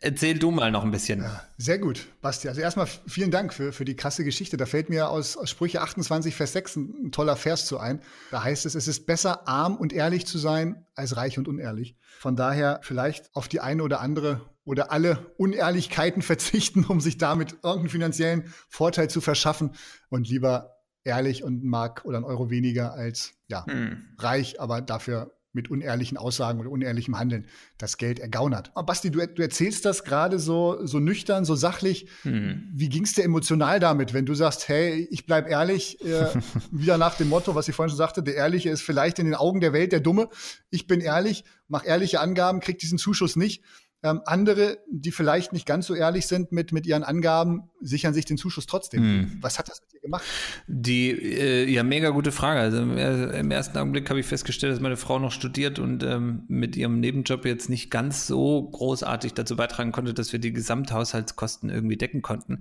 Erzähl 0.00 0.38
du 0.38 0.52
mal 0.52 0.70
noch 0.70 0.84
ein 0.84 0.92
bisschen. 0.92 1.22
Ja, 1.22 1.42
sehr 1.56 1.78
gut, 1.78 2.06
Basti. 2.20 2.48
Also 2.48 2.60
erstmal 2.60 2.86
vielen 3.08 3.32
Dank 3.32 3.52
für, 3.52 3.72
für 3.72 3.84
die 3.84 3.96
krasse 3.96 4.22
Geschichte. 4.22 4.56
Da 4.56 4.64
fällt 4.64 4.90
mir 4.90 5.10
aus, 5.10 5.36
aus 5.36 5.50
Sprüche 5.50 5.80
28, 5.80 6.36
Vers 6.36 6.52
6 6.52 6.76
ein, 6.76 6.94
ein, 7.06 7.12
toller 7.12 7.34
Vers 7.34 7.66
zu 7.66 7.78
ein. 7.78 8.00
Da 8.30 8.44
heißt 8.44 8.64
es, 8.64 8.76
es 8.76 8.86
ist 8.86 9.06
besser, 9.06 9.48
arm 9.48 9.76
und 9.76 9.92
ehrlich 9.92 10.24
zu 10.24 10.38
sein, 10.38 10.86
als 10.94 11.16
reich 11.16 11.36
und 11.36 11.48
unehrlich. 11.48 11.96
Von 12.20 12.36
daher 12.36 12.78
vielleicht 12.84 13.34
auf 13.34 13.48
die 13.48 13.58
eine 13.58 13.82
oder 13.82 14.00
andere 14.00 14.40
oder 14.64 14.92
alle 14.92 15.32
Unehrlichkeiten 15.36 16.22
verzichten, 16.22 16.84
um 16.84 17.00
sich 17.00 17.18
damit 17.18 17.54
irgendeinen 17.64 17.88
finanziellen 17.88 18.54
Vorteil 18.68 19.10
zu 19.10 19.20
verschaffen 19.20 19.72
und 20.10 20.28
lieber 20.28 20.76
ehrlich 21.02 21.42
und 21.42 21.64
ein 21.64 21.68
Mark 21.68 22.04
oder 22.04 22.18
ein 22.18 22.24
Euro 22.24 22.50
weniger 22.50 22.92
als 22.92 23.32
ja, 23.48 23.66
hm. 23.66 24.04
reich, 24.18 24.60
aber 24.60 24.80
dafür 24.80 25.37
mit 25.58 25.70
unehrlichen 25.70 26.16
Aussagen 26.16 26.60
oder 26.60 26.70
unehrlichem 26.70 27.18
Handeln 27.18 27.46
das 27.78 27.98
Geld 27.98 28.20
ergaunert. 28.20 28.70
Aber 28.74 28.86
Basti, 28.86 29.10
du, 29.10 29.26
du 29.26 29.42
erzählst 29.42 29.84
das 29.84 30.04
gerade 30.04 30.38
so, 30.38 30.86
so 30.86 31.00
nüchtern, 31.00 31.44
so 31.44 31.56
sachlich. 31.56 32.06
Hm. 32.22 32.68
Wie 32.72 32.88
ging 32.88 33.02
es 33.02 33.14
dir 33.14 33.24
emotional 33.24 33.80
damit, 33.80 34.14
wenn 34.14 34.24
du 34.24 34.34
sagst, 34.34 34.68
hey, 34.68 35.08
ich 35.10 35.26
bleib 35.26 35.48
ehrlich, 35.50 36.00
äh, 36.04 36.28
wieder 36.70 36.96
nach 36.96 37.16
dem 37.16 37.28
Motto, 37.28 37.56
was 37.56 37.68
ich 37.68 37.74
vorhin 37.74 37.90
schon 37.90 37.98
sagte, 37.98 38.22
der 38.22 38.36
Ehrliche 38.36 38.70
ist 38.70 38.82
vielleicht 38.82 39.18
in 39.18 39.26
den 39.26 39.34
Augen 39.34 39.60
der 39.60 39.72
Welt 39.72 39.90
der 39.90 40.00
Dumme. 40.00 40.28
Ich 40.70 40.86
bin 40.86 41.00
ehrlich, 41.00 41.44
mach 41.66 41.84
ehrliche 41.84 42.20
Angaben, 42.20 42.60
krieg 42.60 42.78
diesen 42.78 42.98
Zuschuss 42.98 43.34
nicht. 43.34 43.64
Ähm, 44.04 44.20
andere, 44.26 44.78
die 44.88 45.10
vielleicht 45.10 45.52
nicht 45.52 45.66
ganz 45.66 45.88
so 45.88 45.94
ehrlich 45.94 46.28
sind 46.28 46.52
mit, 46.52 46.70
mit 46.70 46.86
ihren 46.86 47.02
Angaben, 47.02 47.68
sichern 47.80 48.14
sich 48.14 48.24
den 48.24 48.38
Zuschuss 48.38 48.66
trotzdem. 48.66 49.02
Hm. 49.02 49.38
Was 49.40 49.58
hat 49.58 49.68
das 49.68 49.80
mit 49.80 49.92
dir 49.92 49.97
gemacht? 50.08 50.24
Die, 50.66 51.10
äh, 51.10 51.70
ja, 51.70 51.82
mega 51.82 52.10
gute 52.10 52.32
Frage. 52.32 52.60
Also 52.60 52.78
im, 52.78 52.96
im 52.96 53.50
ersten 53.50 53.78
Augenblick 53.78 54.08
habe 54.10 54.20
ich 54.20 54.26
festgestellt, 54.26 54.72
dass 54.72 54.80
meine 54.80 54.96
Frau 54.96 55.18
noch 55.18 55.32
studiert 55.32 55.78
und 55.78 56.02
ähm, 56.02 56.42
mit 56.48 56.76
ihrem 56.76 57.00
Nebenjob 57.00 57.44
jetzt 57.44 57.68
nicht 57.68 57.90
ganz 57.90 58.26
so 58.26 58.62
großartig 58.62 59.34
dazu 59.34 59.56
beitragen 59.56 59.92
konnte, 59.92 60.14
dass 60.14 60.32
wir 60.32 60.38
die 60.38 60.52
Gesamthaushaltskosten 60.52 61.70
irgendwie 61.70 61.96
decken 61.96 62.22
konnten. 62.22 62.60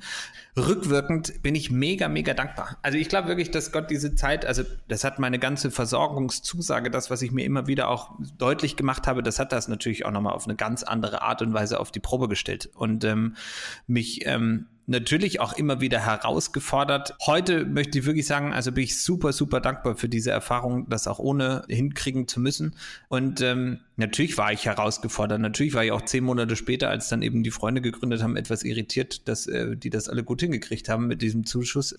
Rückwirkend 0.58 1.42
bin 1.44 1.56
ich 1.56 1.72
mega, 1.72 2.08
mega 2.08 2.34
dankbar. 2.34 2.78
Also 2.82 2.98
ich 2.98 3.10
glaube 3.10 3.28
wirklich, 3.28 3.52
dass 3.52 3.72
Gott 3.72 3.90
diese 3.90 4.16
Zeit, 4.16 4.46
also 4.46 4.64
das 4.88 5.04
hat 5.04 5.20
meine 5.20 5.40
ganze 5.40 5.72
Versorgungszusage, 5.72 6.92
das, 6.92 7.10
was 7.10 7.22
ich 7.22 7.32
mir 7.32 7.46
immer 7.46 7.68
wieder 7.68 7.90
auch 7.90 8.12
deutlich 8.38 8.76
gemacht 8.76 9.08
habe, 9.08 9.24
das 9.24 9.40
hat 9.40 9.52
das 9.52 9.68
natürlich 9.68 10.06
auch 10.06 10.12
nochmal 10.12 10.34
auf 10.34 10.46
eine 10.46 10.56
ganz 10.56 10.84
andere 10.84 11.22
Art 11.22 11.42
und 11.42 11.54
Weise 11.54 11.80
auf 11.80 11.92
die 11.92 12.00
Probe 12.00 12.28
gestellt 12.28 12.70
und 12.76 13.04
ähm, 13.04 13.36
mich 13.88 14.26
ähm, 14.26 14.68
natürlich 14.88 15.42
auch 15.42 15.54
immer 15.54 15.82
wieder 15.82 16.00
herausgefordert. 16.00 17.16
Heute 17.26 17.66
möchte 17.66 18.00
ich 18.00 18.06
wirklich 18.06 18.26
sagen, 18.26 18.54
also 18.54 18.72
bin 18.72 18.86
ich 18.86 19.00
super, 19.02 19.34
super 19.34 19.60
dankbar 19.60 19.98
für 19.98 20.08
diese 20.08 20.32
Erfahrung, 20.32 20.90
das 20.90 21.08
auch 21.08 21.20
ohne 21.20 21.64
hinkriegen 21.68 22.28
zu 22.28 22.40
müssen. 22.40 22.74
Und 23.10 23.42
ähm, 23.42 23.82
natürlich 23.98 24.38
war 24.38 24.54
ich 24.54 24.66
herausgefordert. 24.66 25.42
Natürlich 25.42 25.74
war 25.74 25.84
ich 25.84 25.92
auch 25.92 26.04
zehn 26.04 26.24
Monate 26.24 26.56
später, 26.56 26.90
als 26.90 27.10
dann 27.10 27.22
eben 27.22 27.44
die 27.44 27.52
Freunde 27.52 27.82
gegründet 27.82 28.24
haben, 28.24 28.38
etwas 28.38 28.64
irritiert, 28.64 29.28
dass 29.28 29.46
äh, 29.46 29.76
die 29.76 29.90
das 29.90 30.08
alle 30.08 30.24
gut 30.24 30.40
hingekriegt 30.40 30.88
haben 30.88 31.08
mit 31.08 31.22
diesem 31.22 31.46
Zuschuss. 31.46 31.94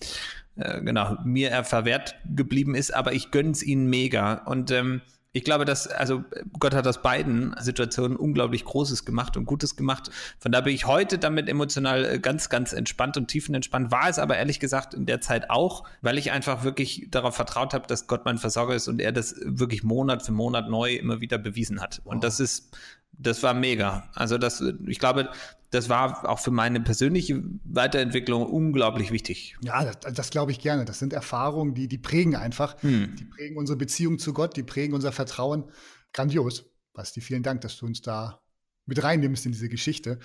Äh, 0.57 0.81
genau, 0.81 1.19
mir 1.25 1.51
er 1.51 1.65
verwehrt 1.65 2.17
geblieben 2.35 2.75
ist, 2.75 2.95
aber 2.95 3.13
ich 3.13 3.31
gönn's 3.31 3.63
ihnen 3.63 3.91
mega. 3.91 4.33
Und 4.33 4.71
ähm, 4.71 5.03
ich 5.39 5.45
glaube, 5.45 5.65
dass, 5.65 5.87
also 5.87 6.25
Gott 6.59 6.75
hat 6.75 6.85
aus 6.89 7.01
beiden 7.01 7.55
Situationen 7.61 8.17
unglaublich 8.17 8.65
Großes 8.65 9.05
gemacht 9.05 9.37
und 9.37 9.45
Gutes 9.45 9.77
gemacht. 9.77 10.11
Von 10.41 10.51
da 10.51 10.61
bin 10.61 10.75
ich 10.75 10.87
heute 10.87 11.17
damit 11.17 11.49
emotional 11.49 12.05
äh, 12.05 12.19
ganz, 12.19 12.49
ganz 12.49 12.73
entspannt 12.73 13.17
und 13.17 13.29
tiefenentspannt. 13.29 13.93
War 13.93 14.09
es 14.09 14.19
aber 14.19 14.37
ehrlich 14.37 14.59
gesagt 14.59 14.95
in 14.95 15.07
der 15.07 15.21
Zeit 15.21 15.49
auch, 15.49 15.85
weil 16.03 16.19
ich 16.19 16.33
einfach 16.33 16.65
wirklich 16.65 17.07
darauf 17.13 17.37
vertraut 17.37 17.73
habe, 17.73 17.87
dass 17.87 18.09
Gott 18.09 18.25
mein 18.25 18.39
Versorger 18.39 18.75
ist 18.75 18.89
und 18.89 19.01
er 19.01 19.13
das 19.13 19.37
wirklich 19.45 19.85
Monat 19.85 20.25
für 20.25 20.33
Monat 20.33 20.69
neu 20.69 20.95
immer 20.95 21.21
wieder 21.21 21.39
bewiesen 21.39 21.81
hat. 21.81 22.03
Und 22.05 22.25
das 22.25 22.41
ist, 22.41 22.77
das 23.19 23.43
war 23.43 23.53
mega. 23.53 24.09
Also 24.15 24.39
das, 24.39 24.63
ich 24.87 24.99
glaube, 24.99 25.31
das 25.71 25.89
war 25.89 26.29
auch 26.29 26.39
für 26.39 26.51
meine 26.51 26.81
persönliche 26.81 27.43
Weiterentwicklung 27.65 28.47
unglaublich 28.47 29.11
wichtig. 29.11 29.57
Ja, 29.61 29.85
das, 29.85 30.15
das 30.15 30.31
glaube 30.31 30.53
ich 30.53 30.61
gerne. 30.61 30.85
Das 30.85 30.99
sind 30.99 31.13
Erfahrungen, 31.13 31.75
die, 31.75 31.89
die 31.89 31.99
prägen 31.99 32.37
einfach. 32.37 32.81
Hm. 32.83 33.17
Die 33.17 33.25
prägen 33.25 33.57
unsere 33.59 33.77
Beziehung 33.77 34.19
zu 34.19 34.33
Gott, 34.33 34.57
die 34.57 34.63
prägen 34.63 34.95
unser 34.95 35.13
Vertrauen. 35.13 35.65
Grandios. 36.13 36.65
Basti, 36.95 37.21
vielen 37.21 37.43
Dank, 37.43 37.61
dass 37.61 37.77
du 37.77 37.87
uns 37.87 38.01
da 38.01 38.41
mit 38.87 39.03
reinnimmst 39.03 39.45
in 39.47 39.53
diese 39.53 39.69
Geschichte. 39.69 40.19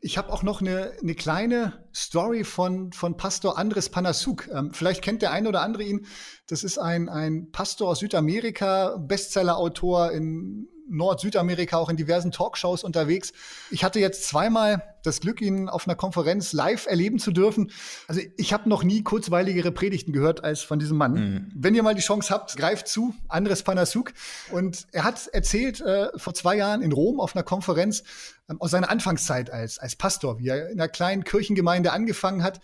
Ich 0.00 0.18
habe 0.18 0.32
auch 0.32 0.42
noch 0.42 0.60
eine, 0.60 0.92
eine 1.00 1.14
kleine 1.14 1.84
Story 1.94 2.44
von, 2.44 2.92
von 2.92 3.16
Pastor 3.16 3.56
Andres 3.56 3.88
Panasuk. 3.90 4.48
Ähm, 4.48 4.72
vielleicht 4.72 5.02
kennt 5.02 5.22
der 5.22 5.32
eine 5.32 5.48
oder 5.48 5.60
andere 5.60 5.84
ihn. 5.84 6.06
Das 6.48 6.64
ist 6.64 6.78
ein, 6.78 7.08
ein 7.08 7.52
Pastor 7.52 7.90
aus 7.90 8.00
Südamerika, 8.00 8.96
Bestsellerautor 8.96 10.10
in 10.12 10.66
Nord-Südamerika 10.90 11.76
auch 11.76 11.88
in 11.88 11.96
diversen 11.96 12.30
Talkshows 12.32 12.84
unterwegs. 12.84 13.32
Ich 13.70 13.84
hatte 13.84 14.00
jetzt 14.00 14.24
zweimal 14.24 14.82
das 15.02 15.20
Glück, 15.20 15.40
ihn 15.40 15.68
auf 15.68 15.86
einer 15.86 15.94
Konferenz 15.94 16.52
live 16.52 16.86
erleben 16.86 17.18
zu 17.18 17.30
dürfen. 17.30 17.70
Also 18.06 18.20
ich 18.36 18.52
habe 18.52 18.68
noch 18.68 18.82
nie 18.82 19.02
kurzweiligere 19.02 19.70
Predigten 19.70 20.12
gehört 20.12 20.44
als 20.44 20.62
von 20.62 20.78
diesem 20.78 20.98
Mann. 20.98 21.12
Mhm. 21.12 21.52
Wenn 21.54 21.74
ihr 21.74 21.82
mal 21.82 21.94
die 21.94 22.02
Chance 22.02 22.32
habt, 22.32 22.56
greift 22.56 22.88
zu, 22.88 23.14
Andres 23.28 23.62
Panasuk. 23.62 24.12
Und 24.50 24.86
er 24.92 25.04
hat 25.04 25.28
erzählt 25.28 25.80
äh, 25.80 26.08
vor 26.16 26.34
zwei 26.34 26.56
Jahren 26.56 26.82
in 26.82 26.92
Rom 26.92 27.20
auf 27.20 27.34
einer 27.34 27.44
Konferenz 27.44 28.02
äh, 28.48 28.54
aus 28.58 28.72
seiner 28.72 28.90
Anfangszeit 28.90 29.50
als, 29.50 29.78
als 29.78 29.96
Pastor, 29.96 30.38
wie 30.38 30.48
er 30.48 30.70
in 30.70 30.80
einer 30.80 30.88
kleinen 30.88 31.24
Kirchengemeinde 31.24 31.92
angefangen 31.92 32.42
hat. 32.42 32.60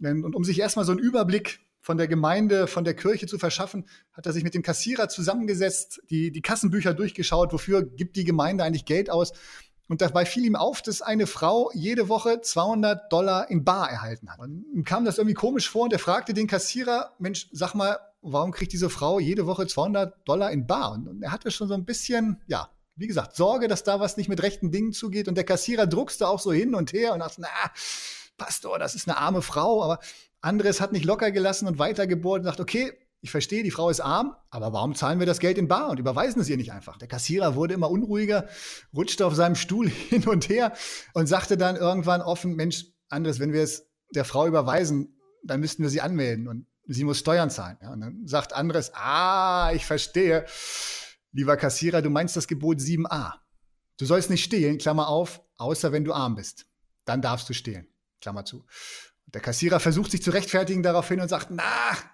Und 0.00 0.34
um 0.34 0.44
sich 0.44 0.58
erstmal 0.58 0.86
so 0.86 0.92
einen 0.92 1.00
Überblick 1.00 1.60
von 1.80 1.96
der 1.96 2.08
Gemeinde, 2.08 2.66
von 2.66 2.84
der 2.84 2.94
Kirche 2.94 3.26
zu 3.26 3.38
verschaffen, 3.38 3.86
hat 4.12 4.26
er 4.26 4.32
sich 4.32 4.44
mit 4.44 4.54
dem 4.54 4.62
Kassierer 4.62 5.08
zusammengesetzt, 5.08 6.02
die, 6.10 6.30
die 6.30 6.42
Kassenbücher 6.42 6.94
durchgeschaut, 6.94 7.52
wofür 7.52 7.82
gibt 7.82 8.16
die 8.16 8.24
Gemeinde 8.24 8.64
eigentlich 8.64 8.84
Geld 8.84 9.10
aus. 9.10 9.32
Und 9.88 10.02
dabei 10.02 10.24
fiel 10.24 10.44
ihm 10.44 10.54
auf, 10.54 10.82
dass 10.82 11.02
eine 11.02 11.26
Frau 11.26 11.70
jede 11.74 12.08
Woche 12.08 12.40
200 12.40 13.12
Dollar 13.12 13.50
in 13.50 13.64
Bar 13.64 13.90
erhalten 13.90 14.30
hat. 14.30 14.38
Und 14.38 14.64
ihm 14.72 14.84
kam 14.84 15.04
das 15.04 15.18
irgendwie 15.18 15.34
komisch 15.34 15.68
vor 15.68 15.82
und 15.82 15.92
er 15.92 15.98
fragte 15.98 16.32
den 16.32 16.46
Kassierer, 16.46 17.14
Mensch, 17.18 17.48
sag 17.50 17.74
mal, 17.74 17.98
warum 18.22 18.52
kriegt 18.52 18.72
diese 18.72 18.88
Frau 18.88 19.18
jede 19.18 19.46
Woche 19.46 19.66
200 19.66 20.28
Dollar 20.28 20.52
in 20.52 20.66
Bar? 20.66 20.92
Und 20.92 21.22
er 21.22 21.32
hatte 21.32 21.50
schon 21.50 21.66
so 21.66 21.74
ein 21.74 21.84
bisschen, 21.84 22.40
ja, 22.46 22.70
wie 22.94 23.06
gesagt, 23.06 23.34
Sorge, 23.34 23.66
dass 23.66 23.82
da 23.82 23.98
was 23.98 24.16
nicht 24.16 24.28
mit 24.28 24.42
rechten 24.42 24.70
Dingen 24.70 24.92
zugeht. 24.92 25.26
Und 25.26 25.34
der 25.34 25.44
Kassierer 25.44 25.86
druckste 25.86 26.28
auch 26.28 26.38
so 26.38 26.52
hin 26.52 26.74
und 26.74 26.92
her 26.92 27.12
und 27.14 27.20
dachte, 27.20 27.40
na, 27.40 27.48
Pastor, 28.36 28.78
das 28.78 28.94
ist 28.94 29.08
eine 29.08 29.18
arme 29.18 29.42
Frau, 29.42 29.82
aber 29.82 29.98
Andres 30.40 30.80
hat 30.80 30.92
nicht 30.92 31.04
locker 31.04 31.30
gelassen 31.30 31.68
und 31.68 31.78
weitergebohrt 31.78 32.40
und 32.40 32.44
sagt, 32.46 32.60
okay, 32.60 32.92
ich 33.22 33.30
verstehe, 33.30 33.62
die 33.62 33.70
Frau 33.70 33.90
ist 33.90 34.00
arm, 34.00 34.34
aber 34.48 34.72
warum 34.72 34.94
zahlen 34.94 35.18
wir 35.18 35.26
das 35.26 35.40
Geld 35.40 35.58
in 35.58 35.68
Bar 35.68 35.90
und 35.90 35.98
überweisen 35.98 36.40
es 36.40 36.48
ihr 36.48 36.56
nicht 36.56 36.72
einfach? 36.72 36.96
Der 36.96 37.08
Kassierer 37.08 37.54
wurde 37.54 37.74
immer 37.74 37.90
unruhiger, 37.90 38.48
rutschte 38.94 39.26
auf 39.26 39.34
seinem 39.34 39.56
Stuhl 39.56 39.88
hin 40.08 40.26
und 40.26 40.48
her 40.48 40.72
und 41.12 41.26
sagte 41.26 41.56
dann 41.56 41.76
irgendwann 41.76 42.22
offen, 42.22 42.54
Mensch, 42.54 42.86
Andres, 43.08 43.38
wenn 43.38 43.52
wir 43.52 43.62
es 43.62 43.90
der 44.14 44.24
Frau 44.24 44.46
überweisen, 44.46 45.18
dann 45.44 45.60
müssten 45.60 45.82
wir 45.82 45.90
sie 45.90 46.00
anmelden 46.00 46.48
und 46.48 46.66
sie 46.86 47.04
muss 47.04 47.18
Steuern 47.18 47.50
zahlen. 47.50 47.78
Ja, 47.82 47.92
und 47.92 48.00
dann 48.00 48.26
sagt 48.26 48.52
Andres, 48.52 48.92
ah, 48.94 49.70
ich 49.74 49.84
verstehe. 49.84 50.46
Lieber 51.32 51.56
Kassierer, 51.56 52.02
du 52.02 52.10
meinst 52.10 52.36
das 52.36 52.48
Gebot 52.48 52.78
7a. 52.78 53.34
Du 53.98 54.06
sollst 54.06 54.30
nicht 54.30 54.42
stehlen, 54.42 54.78
Klammer 54.78 55.08
auf, 55.08 55.42
außer 55.58 55.92
wenn 55.92 56.04
du 56.04 56.12
arm 56.12 56.34
bist. 56.34 56.66
Dann 57.04 57.22
darfst 57.22 57.48
du 57.48 57.52
stehlen, 57.52 57.86
Klammer 58.20 58.44
zu. 58.44 58.64
Der 59.32 59.40
Kassierer 59.40 59.80
versucht 59.80 60.10
sich 60.10 60.22
zu 60.22 60.30
rechtfertigen 60.30 60.82
daraufhin 60.82 61.20
und 61.20 61.28
sagt, 61.28 61.48
na, 61.50 61.62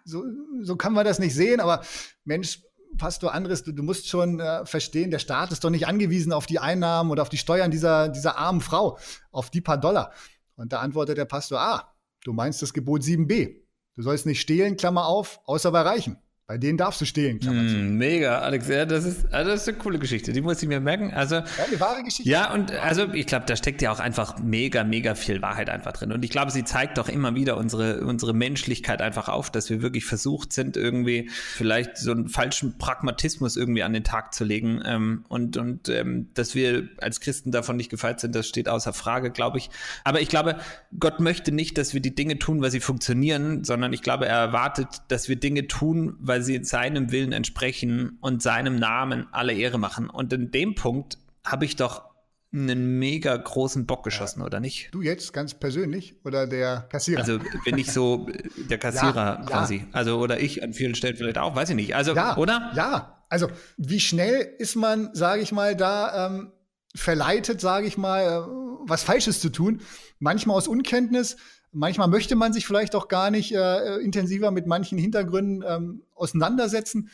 so, 0.05 0.25
so 0.63 0.77
kann 0.77 0.93
man 0.93 1.05
das 1.05 1.19
nicht 1.19 1.35
sehen, 1.35 1.61
aber 1.61 1.83
Mensch, 2.25 2.63
Pastor 2.99 3.35
Andres, 3.35 3.63
du, 3.63 3.73
du 3.73 3.83
musst 3.83 4.09
schon 4.09 4.41
äh, 4.41 4.65
verstehen, 4.67 5.11
der 5.11 5.19
Staat 5.19 5.53
ist 5.53 5.65
doch 5.65 5.71
nicht 5.71 5.87
angewiesen 5.87 6.33
auf 6.33 6.47
die 6.47 6.59
Einnahmen 6.59 7.11
oder 7.11 7.23
auf 7.23 7.29
die 7.29 7.39
Steuern 7.39 7.71
dieser, 7.71 8.09
dieser 8.09 8.39
armen 8.39 8.61
Frau, 8.61 8.99
auf 9.31 9.51
die 9.51 9.61
paar 9.61 9.79
Dollar. 9.79 10.13
Und 10.57 10.73
da 10.73 10.81
antwortet 10.81 11.19
der 11.19 11.25
Pastor, 11.25 11.61
ah, 11.61 11.95
du 12.25 12.33
meinst 12.33 12.63
das 12.63 12.73
Gebot 12.73 13.03
7b. 13.03 13.63
Du 13.95 14.03
sollst 14.03 14.27
nicht 14.27 14.41
stehlen, 14.41 14.77
Klammer 14.77 15.07
auf, 15.07 15.41
außer 15.45 15.71
bei 15.73 15.83
Reichen. 15.83 16.19
Bei 16.49 16.59
denen 16.59 16.79
darfst 16.79 17.01
du 17.01 17.07
stehen. 17.07 17.41
Mm, 17.43 17.97
mega, 17.97 18.39
Alex. 18.39 18.69
Ja, 18.69 18.87
das 18.87 19.05
ist, 19.05 19.35
also 19.35 19.51
das 19.51 19.63
ist 19.63 19.69
eine 19.69 19.79
coole 19.79 19.99
Geschichte. 19.99 20.33
Die 20.33 20.41
muss 20.41 20.63
ich 20.63 20.69
mir 20.69 20.79
merken. 20.79 21.13
Also, 21.13 21.35
ja, 21.35 21.45
eine 21.67 21.81
wahre 21.81 22.05
Geschichte. 22.05 22.31
Ja, 22.31 22.55
und 22.55 22.71
also 22.71 23.13
ich 23.15 23.27
glaube, 23.27 23.47
da 23.47 23.57
steckt 23.57 23.83
ja 23.83 23.91
auch 23.91 23.99
einfach 23.99 24.39
mega, 24.39 24.85
mega 24.85 25.17
viel 25.17 25.43
Wahrheit 25.43 25.69
einfach 25.69 25.93
drin. 25.93 26.13
Und 26.13 26.25
ich 26.25 26.31
glaube, 26.31 26.53
sie 26.53 26.63
zeigt 26.63 26.99
doch 26.99 27.09
immer 27.09 27.35
wieder 27.35 27.57
unsere, 27.57 28.03
unsere 28.03 28.33
Menschlichkeit 28.33 29.03
einfach 29.03 29.29
auf, 29.29 29.51
dass 29.51 29.71
wir 29.71 29.83
wirklich 29.83 30.05
versucht 30.05 30.53
sind, 30.53 30.77
irgendwie 30.77 31.29
vielleicht 31.33 31.99
so 31.99 32.13
einen 32.13 32.29
falschen 32.29 32.79
Pragmatismus 32.79 33.57
irgendwie 33.57 33.83
an 33.83 33.93
den 33.93 34.05
Tag 34.05 34.33
zu 34.33 34.45
legen. 34.45 34.81
Ähm, 34.87 35.25
und 35.29 35.57
und 35.57 35.89
ähm, 35.89 36.29
dass 36.35 36.55
wir 36.55 36.89
als 37.01 37.19
Christen 37.19 37.51
davon 37.51 37.77
nicht 37.77 37.91
gefeit 37.91 38.21
sind, 38.21 38.37
das 38.37 38.47
steht 38.47 38.69
außer 38.69 38.93
Frage, 38.93 39.33
glaube 39.33 39.59
ich. 39.59 39.69
Aber 40.05 40.21
ich 40.21 40.29
glaube, 40.29 40.59
Gott 40.97 41.19
möchte 41.19 41.51
nicht, 41.51 41.77
dass 41.77 41.93
wir 41.93 42.01
die 42.01 42.15
Dinge 42.15 42.39
tun, 42.39 42.63
weil 42.63 42.71
sie 42.71 42.79
funktionieren, 42.79 43.65
sondern 43.65 43.93
ich 43.93 44.03
glaube, 44.03 44.27
er 44.27 44.39
erwartet, 44.39 44.87
dass 45.09 45.29
wir 45.29 45.35
Dinge 45.35 45.67
tun, 45.67 46.15
weil 46.21 46.36
weil 46.37 46.43
sie 46.43 46.63
seinem 46.65 47.13
Willen 47.13 47.33
entsprechen 47.33 48.19
und 48.21 48.43
seinem 48.43 48.77
Namen 48.77 49.27
alle 49.33 49.55
Ehre 49.55 49.79
machen. 49.79 50.11
Und 50.11 50.35
in 50.35 50.51
dem 50.51 50.75
Punkt 50.75 51.17
habe 51.47 51.65
ich 51.65 51.77
doch 51.77 52.05
einen 52.53 52.99
mega 52.99 53.35
großen 53.35 53.87
Bock 53.87 54.05
geschossen, 54.05 54.41
ja. 54.41 54.47
oder 54.47 54.61
nicht? 54.61 54.91
Du 54.93 55.01
jetzt 55.01 55.33
ganz 55.33 55.55
persönlich 55.55 56.17
oder 56.25 56.47
der 56.47 56.87
Kassierer? 56.91 57.21
Also 57.21 57.39
bin 57.65 57.79
ich 57.79 57.91
so 57.91 58.29
der 58.69 58.77
Kassierer 58.77 59.39
ja, 59.41 59.47
quasi. 59.47 59.77
Ja. 59.77 59.85
Also 59.93 60.19
oder 60.19 60.39
ich 60.39 60.63
an 60.63 60.75
vielen 60.75 60.95
Stellen 60.95 61.17
vielleicht 61.17 61.39
auch, 61.39 61.57
weiß 61.57 61.71
ich 61.71 61.77
nicht. 61.77 61.97
Also, 61.97 62.15
ja, 62.15 62.37
oder? 62.37 62.71
Ja, 62.75 63.25
also 63.31 63.49
wie 63.79 64.01
schnell 64.01 64.47
ist 64.59 64.77
man, 64.77 65.15
sage 65.15 65.41
ich 65.41 65.53
mal, 65.53 65.75
da 65.75 66.27
ähm, 66.27 66.53
verleitet, 66.97 67.61
sage 67.61 67.87
ich 67.87 67.97
mal, 67.97 68.23
äh, 68.23 68.89
was 68.89 69.03
Falsches 69.03 69.41
zu 69.41 69.51
tun. 69.51 69.81
Manchmal 70.19 70.57
aus 70.57 70.69
Unkenntnis, 70.69 71.37
manchmal 71.73 72.09
möchte 72.09 72.37
man 72.37 72.53
sich 72.53 72.67
vielleicht 72.67 72.95
auch 72.95 73.09
gar 73.09 73.31
nicht 73.31 73.53
äh, 73.53 73.97
intensiver 73.99 74.51
mit 74.51 74.67
manchen 74.67 74.99
Hintergründen 74.99 75.65
ähm, 75.67 76.03
auseinandersetzen. 76.15 77.11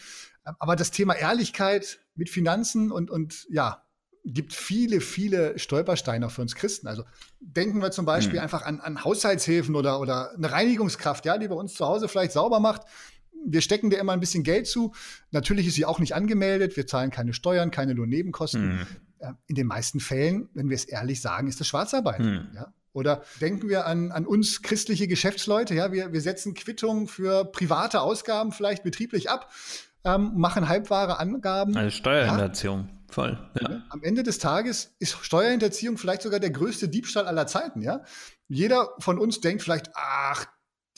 Aber 0.59 0.77
das 0.77 0.91
Thema 0.91 1.15
Ehrlichkeit 1.15 2.01
mit 2.15 2.29
Finanzen 2.29 2.91
und, 2.91 3.11
und 3.11 3.47
ja, 3.51 3.85
gibt 4.25 4.53
viele, 4.53 5.01
viele 5.01 5.59
Stolpersteine 5.59 6.31
für 6.31 6.43
uns 6.43 6.55
Christen. 6.55 6.87
Also 6.87 7.05
denken 7.41 7.81
wir 7.83 7.91
zum 7.91 8.07
Beispiel 8.07 8.39
mhm. 8.39 8.45
einfach 8.45 8.63
an, 8.63 8.81
an 8.81 9.05
Haushaltshilfen 9.05 9.75
oder, 9.75 10.01
oder 10.01 10.33
eine 10.33 10.51
Reinigungskraft, 10.51 11.25
ja, 11.27 11.39
die 11.39 11.49
bei 11.49 11.55
uns 11.55 11.75
zu 11.75 11.87
Hause 11.87 12.09
vielleicht 12.09 12.33
sauber 12.33 12.61
macht. 12.61 12.83
Wir 13.45 13.61
stecken 13.61 13.91
dir 13.91 13.99
immer 13.99 14.13
ein 14.13 14.21
bisschen 14.21 14.45
Geld 14.45 14.69
zu. 14.69 14.95
Natürlich 15.33 15.67
ist 15.67 15.75
sie 15.75 15.85
auch 15.85 15.99
nicht 15.99 16.15
angemeldet. 16.15 16.77
Wir 16.77 16.87
zahlen 16.87 17.11
keine 17.11 17.33
Steuern, 17.33 17.73
keine 17.73 17.93
Lohnnebenkosten. 17.95 18.77
Mhm. 18.77 18.87
In 19.47 19.55
den 19.55 19.67
meisten 19.67 20.01
Fällen, 20.01 20.49
wenn 20.55 20.69
wir 20.69 20.75
es 20.75 20.85
ehrlich 20.85 21.21
sagen, 21.21 21.49
ist 21.49 21.61
das 21.61 21.67
Schwarzarbeit. 21.67 22.21
Mhm. 22.21 22.49
Ja? 22.55 22.73
Oder 22.93 23.23
denken 23.41 23.69
wir 23.69 23.87
an, 23.87 24.13
an 24.13 24.27
uns 24.27 24.63
christliche 24.63 25.09
Geschäftsleute, 25.09 25.75
ja, 25.75 25.93
wir, 25.93 26.13
wir 26.13 26.21
setzen 26.21 26.55
Quittungen 26.55 27.07
für 27.07 27.45
private 27.47 28.03
Ausgaben 28.03 28.53
vielleicht 28.53 28.83
betrieblich 28.83 29.31
ab, 29.31 29.51
ähm, 30.05 30.33
machen 30.35 30.69
halbwahre 30.69 31.19
Angaben. 31.19 31.77
Eine 31.77 31.91
Steuerhinterziehung. 31.91 32.89
Ja? 32.89 33.03
Voll. 33.13 33.51
Ja. 33.61 33.83
Am 33.91 34.03
Ende 34.03 34.23
des 34.23 34.39
Tages 34.39 34.95
ist 34.99 35.17
Steuerhinterziehung 35.23 35.99
vielleicht 35.99 36.23
sogar 36.23 36.41
der 36.41 36.51
größte 36.51 36.89
Diebstahl 36.89 37.27
aller 37.27 37.47
Zeiten, 37.47 37.83
ja. 37.83 38.03
Jeder 38.49 38.91
von 38.99 39.19
uns 39.19 39.41
denkt 39.41 39.63
vielleicht, 39.63 39.91
ach, 39.95 40.47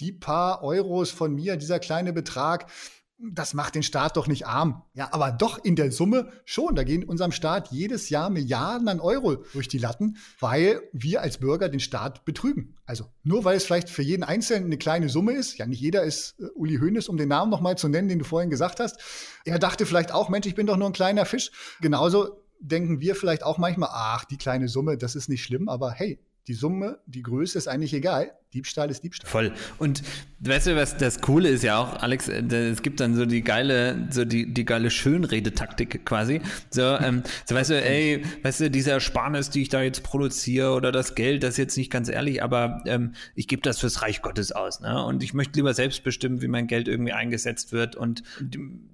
die 0.01 0.13
paar 0.13 0.63
Euros 0.63 1.11
von 1.11 1.35
mir, 1.35 1.57
dieser 1.57 1.79
kleine 1.79 2.13
Betrag, 2.13 2.71
das 3.19 3.55
macht 3.55 3.75
den 3.75 3.83
Staat 3.83 4.17
doch 4.17 4.27
nicht 4.27 4.47
arm. 4.47 4.83
Ja, 4.93 5.09
aber 5.13 5.31
doch 5.31 5.63
in 5.65 5.77
der 5.77 5.93
Summe 5.93 6.33
schon. 6.45 6.75
Da 6.75 6.83
gehen 6.83 7.05
unserem 7.05 7.33
Staat 7.33 7.71
jedes 7.71 8.11
Jahr 8.11 8.29
Milliarden 8.29 8.89
an 8.89 9.01
Euro 9.01 9.37
durch 9.53 9.69
die 9.69 9.79
Latten, 9.79 10.17
weil 10.41 10.83
wir 10.93 11.23
als 11.23 11.39
Bürger 11.39 11.69
den 11.69 11.81
Staat 11.81 12.25
betrügen. 12.25 12.77
Also 12.87 13.07
nur 13.23 13.45
weil 13.45 13.57
es 13.57 13.65
vielleicht 13.65 13.89
für 13.89 14.03
jeden 14.03 14.25
Einzelnen 14.25 14.67
eine 14.67 14.79
kleine 14.79 15.09
Summe 15.09 15.33
ist, 15.33 15.59
ja 15.59 15.67
nicht 15.67 15.81
jeder 15.81 16.03
ist 16.03 16.39
äh, 16.41 16.47
Uli 16.55 16.77
Hoeneß, 16.77 17.09
um 17.09 17.17
den 17.17 17.29
Namen 17.29 17.51
nochmal 17.51 17.79
zu 17.79 17.89
nennen, 17.89 18.09
den 18.09 18.19
du 18.19 18.25
vorhin 18.25 18.51
gesagt 18.51 18.81
hast. 18.81 19.01
Er 19.45 19.59
dachte 19.59 19.87
vielleicht 19.87 20.13
auch, 20.13 20.29
Mensch, 20.29 20.47
ich 20.47 20.55
bin 20.55 20.67
doch 20.67 20.77
nur 20.77 20.89
ein 20.89 20.93
kleiner 20.93 21.25
Fisch. 21.25 21.51
Genauso 21.81 22.43
denken 22.61 23.01
wir 23.01 23.15
vielleicht 23.15 23.45
auch 23.45 23.59
manchmal, 23.59 23.91
ach, 23.93 24.25
die 24.25 24.39
kleine 24.39 24.69
Summe, 24.69 24.99
das 24.99 25.15
ist 25.15 25.29
nicht 25.29 25.45
schlimm, 25.45 25.69
aber 25.69 25.93
hey, 25.93 26.19
die 26.47 26.55
Summe, 26.55 26.99
die 27.07 27.23
Größe 27.23 27.57
ist 27.57 27.69
eigentlich 27.69 27.95
egal. 27.95 28.33
Diebstahl 28.53 28.91
ist 28.91 29.03
Diebstahl. 29.03 29.29
Voll. 29.29 29.53
Und 29.79 30.03
weißt 30.41 30.69
du, 30.69 30.77
was 30.77 30.97
das 30.97 31.21
Coole 31.21 31.49
ist 31.49 31.65
ja 31.65 31.79
auch, 31.79 32.03
Alex, 32.03 32.29
äh, 32.29 32.43
es 32.69 32.83
gibt 32.83 33.01
dann 33.01 33.15
so 33.15 33.27
die 33.27 33.43
geile, 33.43 34.09
so 34.11 34.25
die, 34.25 34.53
die 34.53 34.65
geile 34.65 34.91
Schönredetaktik 34.91 36.05
quasi. 36.05 36.41
So, 36.71 36.83
ähm, 36.83 37.25
so 37.47 37.55
weißt 37.55 37.71
du, 37.71 37.83
ey, 37.83 38.23
weißt 38.43 38.61
du, 38.61 38.71
dieser 38.71 38.93
Ersparnis, 38.93 39.51
die 39.51 39.63
ich 39.63 39.71
da 39.71 39.83
jetzt 39.83 40.05
produziere 40.05 40.73
oder 40.73 40.93
das 40.93 41.15
Geld, 41.15 41.43
das 41.43 41.55
ist 41.55 41.59
jetzt 41.59 41.77
nicht 41.77 41.91
ganz 41.91 42.09
ehrlich, 42.09 42.43
aber 42.43 42.83
ähm, 42.87 43.15
ich 43.35 43.49
gebe 43.49 43.63
das 43.63 43.81
fürs 43.81 44.03
Reich 44.03 44.23
Gottes 44.23 44.53
aus, 44.53 44.81
ne? 44.81 45.05
Und 45.05 45.23
ich 45.25 45.35
möchte 45.35 45.59
lieber 45.59 45.75
selbst 45.75 46.05
bestimmen, 46.05 46.41
wie 46.41 46.49
mein 46.49 46.69
Geld 46.69 46.87
irgendwie 46.87 47.13
eingesetzt 47.13 47.73
wird 47.73 47.97
und, 47.97 48.23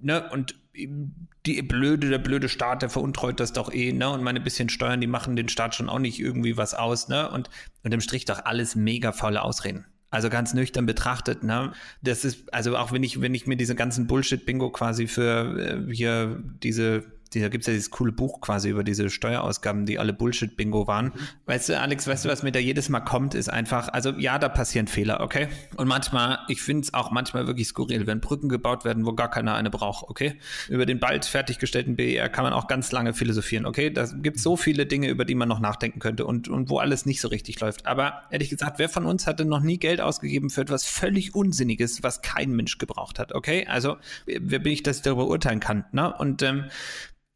ne, 0.01 0.27
und 0.31 0.55
die 0.73 1.61
blöde, 1.61 2.09
der 2.09 2.19
blöde 2.19 2.49
Staat, 2.49 2.81
der 2.81 2.89
veruntreut 2.89 3.39
das 3.39 3.53
doch 3.53 3.73
eh, 3.73 3.91
ne? 3.91 4.09
Und 4.09 4.23
meine 4.23 4.39
bisschen 4.39 4.69
Steuern, 4.69 5.01
die 5.01 5.07
machen 5.07 5.35
den 5.35 5.49
Staat 5.49 5.75
schon 5.75 5.89
auch 5.89 5.99
nicht 5.99 6.19
irgendwie 6.19 6.57
was 6.57 6.73
aus, 6.73 7.07
ne? 7.07 7.29
Und 7.29 7.49
im 7.83 8.01
Strich 8.01 8.25
doch 8.25 8.45
alles 8.45 8.75
mega 8.75 9.11
faule 9.11 9.41
Ausreden. 9.41 9.85
Also 10.11 10.29
ganz 10.29 10.53
nüchtern 10.53 10.85
betrachtet, 10.85 11.43
ne? 11.43 11.73
Das 12.01 12.25
ist, 12.25 12.53
also 12.53 12.77
auch 12.77 12.91
wenn 12.91 13.03
ich, 13.03 13.21
wenn 13.21 13.33
ich 13.33 13.47
mir 13.47 13.57
diese 13.57 13.75
ganzen 13.75 14.07
Bullshit-Bingo 14.07 14.69
quasi 14.71 15.07
für 15.07 15.57
äh, 15.57 15.93
hier 15.93 16.41
diese 16.61 17.03
da 17.39 17.47
gibt 17.47 17.63
es 17.63 17.67
ja 17.67 17.73
dieses 17.73 17.91
coole 17.91 18.11
Buch 18.11 18.41
quasi 18.41 18.69
über 18.69 18.83
diese 18.83 19.09
Steuerausgaben, 19.09 19.85
die 19.85 19.99
alle 19.99 20.11
Bullshit-Bingo 20.11 20.87
waren. 20.87 21.05
Mhm. 21.05 21.11
Weißt 21.45 21.69
du, 21.69 21.79
Alex, 21.79 22.07
weißt 22.07 22.25
du, 22.25 22.29
was 22.29 22.43
mir 22.43 22.51
da 22.51 22.59
jedes 22.59 22.89
Mal 22.89 22.99
kommt, 22.99 23.35
ist 23.35 23.49
einfach, 23.49 23.87
also 23.89 24.11
ja, 24.11 24.37
da 24.37 24.49
passieren 24.49 24.87
Fehler, 24.87 25.21
okay? 25.21 25.47
Und 25.77 25.87
manchmal, 25.87 26.39
ich 26.49 26.61
finde 26.61 26.83
es 26.83 26.93
auch 26.93 27.11
manchmal 27.11 27.47
wirklich 27.47 27.67
skurril, 27.67 28.05
wenn 28.07 28.19
Brücken 28.19 28.49
gebaut 28.49 28.83
werden, 28.83 29.05
wo 29.05 29.13
gar 29.13 29.29
keiner 29.29 29.55
eine 29.55 29.69
braucht, 29.69 30.09
okay? 30.09 30.35
Über 30.67 30.85
den 30.85 30.99
bald 30.99 31.25
fertiggestellten 31.25 31.95
BER 31.95 32.27
kann 32.29 32.43
man 32.43 32.53
auch 32.53 32.67
ganz 32.67 32.91
lange 32.91 33.13
philosophieren, 33.13 33.65
okay? 33.65 33.89
Da 33.89 34.05
gibt 34.05 34.39
so 34.39 34.57
viele 34.57 34.85
Dinge, 34.85 35.07
über 35.07 35.23
die 35.23 35.35
man 35.35 35.47
noch 35.47 35.59
nachdenken 35.59 35.99
könnte 35.99 36.25
und, 36.25 36.49
und 36.49 36.69
wo 36.69 36.79
alles 36.79 37.05
nicht 37.05 37.21
so 37.21 37.29
richtig 37.29 37.59
läuft. 37.61 37.85
Aber 37.85 38.23
ehrlich 38.29 38.49
gesagt, 38.49 38.79
wer 38.79 38.89
von 38.89 39.05
uns 39.05 39.25
hatte 39.25 39.45
noch 39.45 39.61
nie 39.61 39.77
Geld 39.77 40.01
ausgegeben 40.01 40.49
für 40.49 40.61
etwas 40.61 40.85
völlig 40.85 41.33
Unsinniges, 41.33 42.03
was 42.03 42.21
kein 42.21 42.51
Mensch 42.51 42.77
gebraucht 42.77 43.19
hat, 43.19 43.33
okay? 43.33 43.65
Also, 43.67 43.97
wer 44.25 44.59
bin 44.59 44.73
ich, 44.73 44.83
dass 44.83 44.97
ich 44.97 45.03
darüber 45.03 45.27
urteilen 45.27 45.59
kann, 45.59 45.85
ne? 45.91 46.13
Und 46.13 46.41
ähm, 46.41 46.65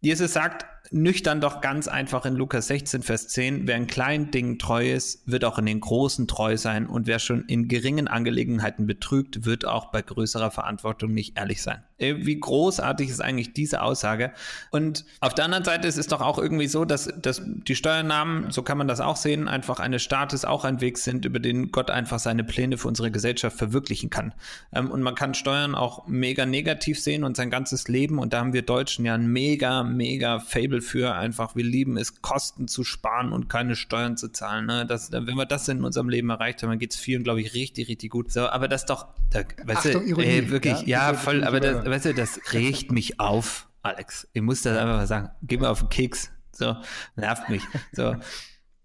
Jesus 0.05 0.33
sagt 0.33 0.67
nüchtern 0.91 1.41
doch 1.41 1.61
ganz 1.61 1.87
einfach 1.87 2.25
in 2.25 2.35
Lukas 2.35 2.67
16, 2.67 3.03
Vers 3.03 3.27
10, 3.27 3.67
wer 3.67 3.77
in 3.77 3.87
kleinen 3.87 4.31
Dingen 4.31 4.59
treu 4.59 4.91
ist, 4.91 5.21
wird 5.25 5.45
auch 5.45 5.57
in 5.57 5.65
den 5.65 5.79
großen 5.79 6.27
treu 6.27 6.57
sein 6.57 6.87
und 6.87 7.07
wer 7.07 7.19
schon 7.19 7.45
in 7.45 7.67
geringen 7.67 8.07
Angelegenheiten 8.07 8.87
betrügt, 8.87 9.45
wird 9.45 9.65
auch 9.65 9.91
bei 9.91 10.01
größerer 10.01 10.51
Verantwortung 10.51 11.13
nicht 11.13 11.37
ehrlich 11.37 11.61
sein. 11.61 11.83
Äh, 11.97 12.15
wie 12.19 12.39
großartig 12.39 13.09
ist 13.09 13.21
eigentlich 13.21 13.53
diese 13.53 13.81
Aussage? 13.81 14.33
Und 14.71 15.05
auf 15.21 15.33
der 15.33 15.45
anderen 15.45 15.63
Seite 15.63 15.87
ist 15.87 15.97
es 15.97 16.07
doch 16.07 16.21
auch 16.21 16.37
irgendwie 16.37 16.67
so, 16.67 16.85
dass, 16.85 17.09
dass 17.21 17.41
die 17.45 17.75
Steuernahmen, 17.75 18.51
so 18.51 18.63
kann 18.63 18.77
man 18.77 18.87
das 18.87 18.99
auch 18.99 19.15
sehen, 19.15 19.47
einfach 19.47 19.79
eines 19.79 20.03
Staates 20.03 20.45
auch 20.45 20.65
ein 20.65 20.81
Weg 20.81 20.97
sind, 20.97 21.25
über 21.25 21.39
den 21.39 21.71
Gott 21.71 21.89
einfach 21.89 22.19
seine 22.19 22.43
Pläne 22.43 22.77
für 22.77 22.87
unsere 22.87 23.11
Gesellschaft 23.11 23.57
verwirklichen 23.57 24.09
kann. 24.09 24.33
Ähm, 24.73 24.91
und 24.91 25.01
man 25.01 25.15
kann 25.15 25.33
Steuern 25.33 25.75
auch 25.75 26.07
mega 26.07 26.45
negativ 26.45 26.99
sehen 26.99 27.23
und 27.23 27.37
sein 27.37 27.49
ganzes 27.49 27.87
Leben, 27.87 28.19
und 28.19 28.33
da 28.33 28.39
haben 28.39 28.53
wir 28.53 28.61
Deutschen 28.61 29.05
ja 29.05 29.15
ein 29.15 29.27
mega, 29.27 29.83
mega 29.83 30.39
Fable 30.39 30.74
für 30.81 31.15
einfach, 31.15 31.55
wir 31.55 31.63
lieben 31.63 31.97
es, 31.97 32.21
Kosten 32.21 32.67
zu 32.67 32.83
sparen 32.83 33.31
und 33.31 33.49
keine 33.49 33.75
Steuern 33.75 34.17
zu 34.17 34.29
zahlen. 34.29 34.65
Ne? 34.65 34.85
Das, 34.85 35.11
wenn 35.11 35.25
wir 35.25 35.45
das 35.45 35.67
in 35.67 35.83
unserem 35.83 36.09
Leben 36.09 36.29
erreicht 36.29 36.63
haben, 36.63 36.69
dann 36.69 36.79
geht 36.79 36.91
es 36.91 36.99
vielen, 36.99 37.23
glaube 37.23 37.41
ich, 37.41 37.53
richtig, 37.53 37.87
richtig 37.87 38.11
gut. 38.11 38.31
So, 38.31 38.47
aber 38.47 38.67
das 38.67 38.85
doch, 38.85 39.07
da, 39.31 39.43
weißt 39.63 39.87
Achtung, 39.87 40.03
du, 40.03 40.09
Ironie, 40.09 40.27
ey, 40.27 40.49
wirklich, 40.49 40.81
ja, 40.81 41.11
ja 41.11 41.13
voll, 41.13 41.43
aber 41.43 41.59
das, 41.59 41.85
weißt 41.85 42.05
du, 42.05 42.13
das 42.13 42.39
regt 42.53 42.91
mich 42.91 43.19
auf, 43.19 43.67
Alex. 43.81 44.27
Ich 44.33 44.41
muss 44.41 44.61
das 44.61 44.77
einfach 44.77 44.97
mal 44.97 45.07
sagen. 45.07 45.29
Geh 45.43 45.57
mir 45.57 45.69
auf 45.69 45.79
den 45.79 45.89
Keks. 45.89 46.31
So, 46.51 46.75
nervt 47.15 47.49
mich. 47.49 47.63
So. 47.91 48.15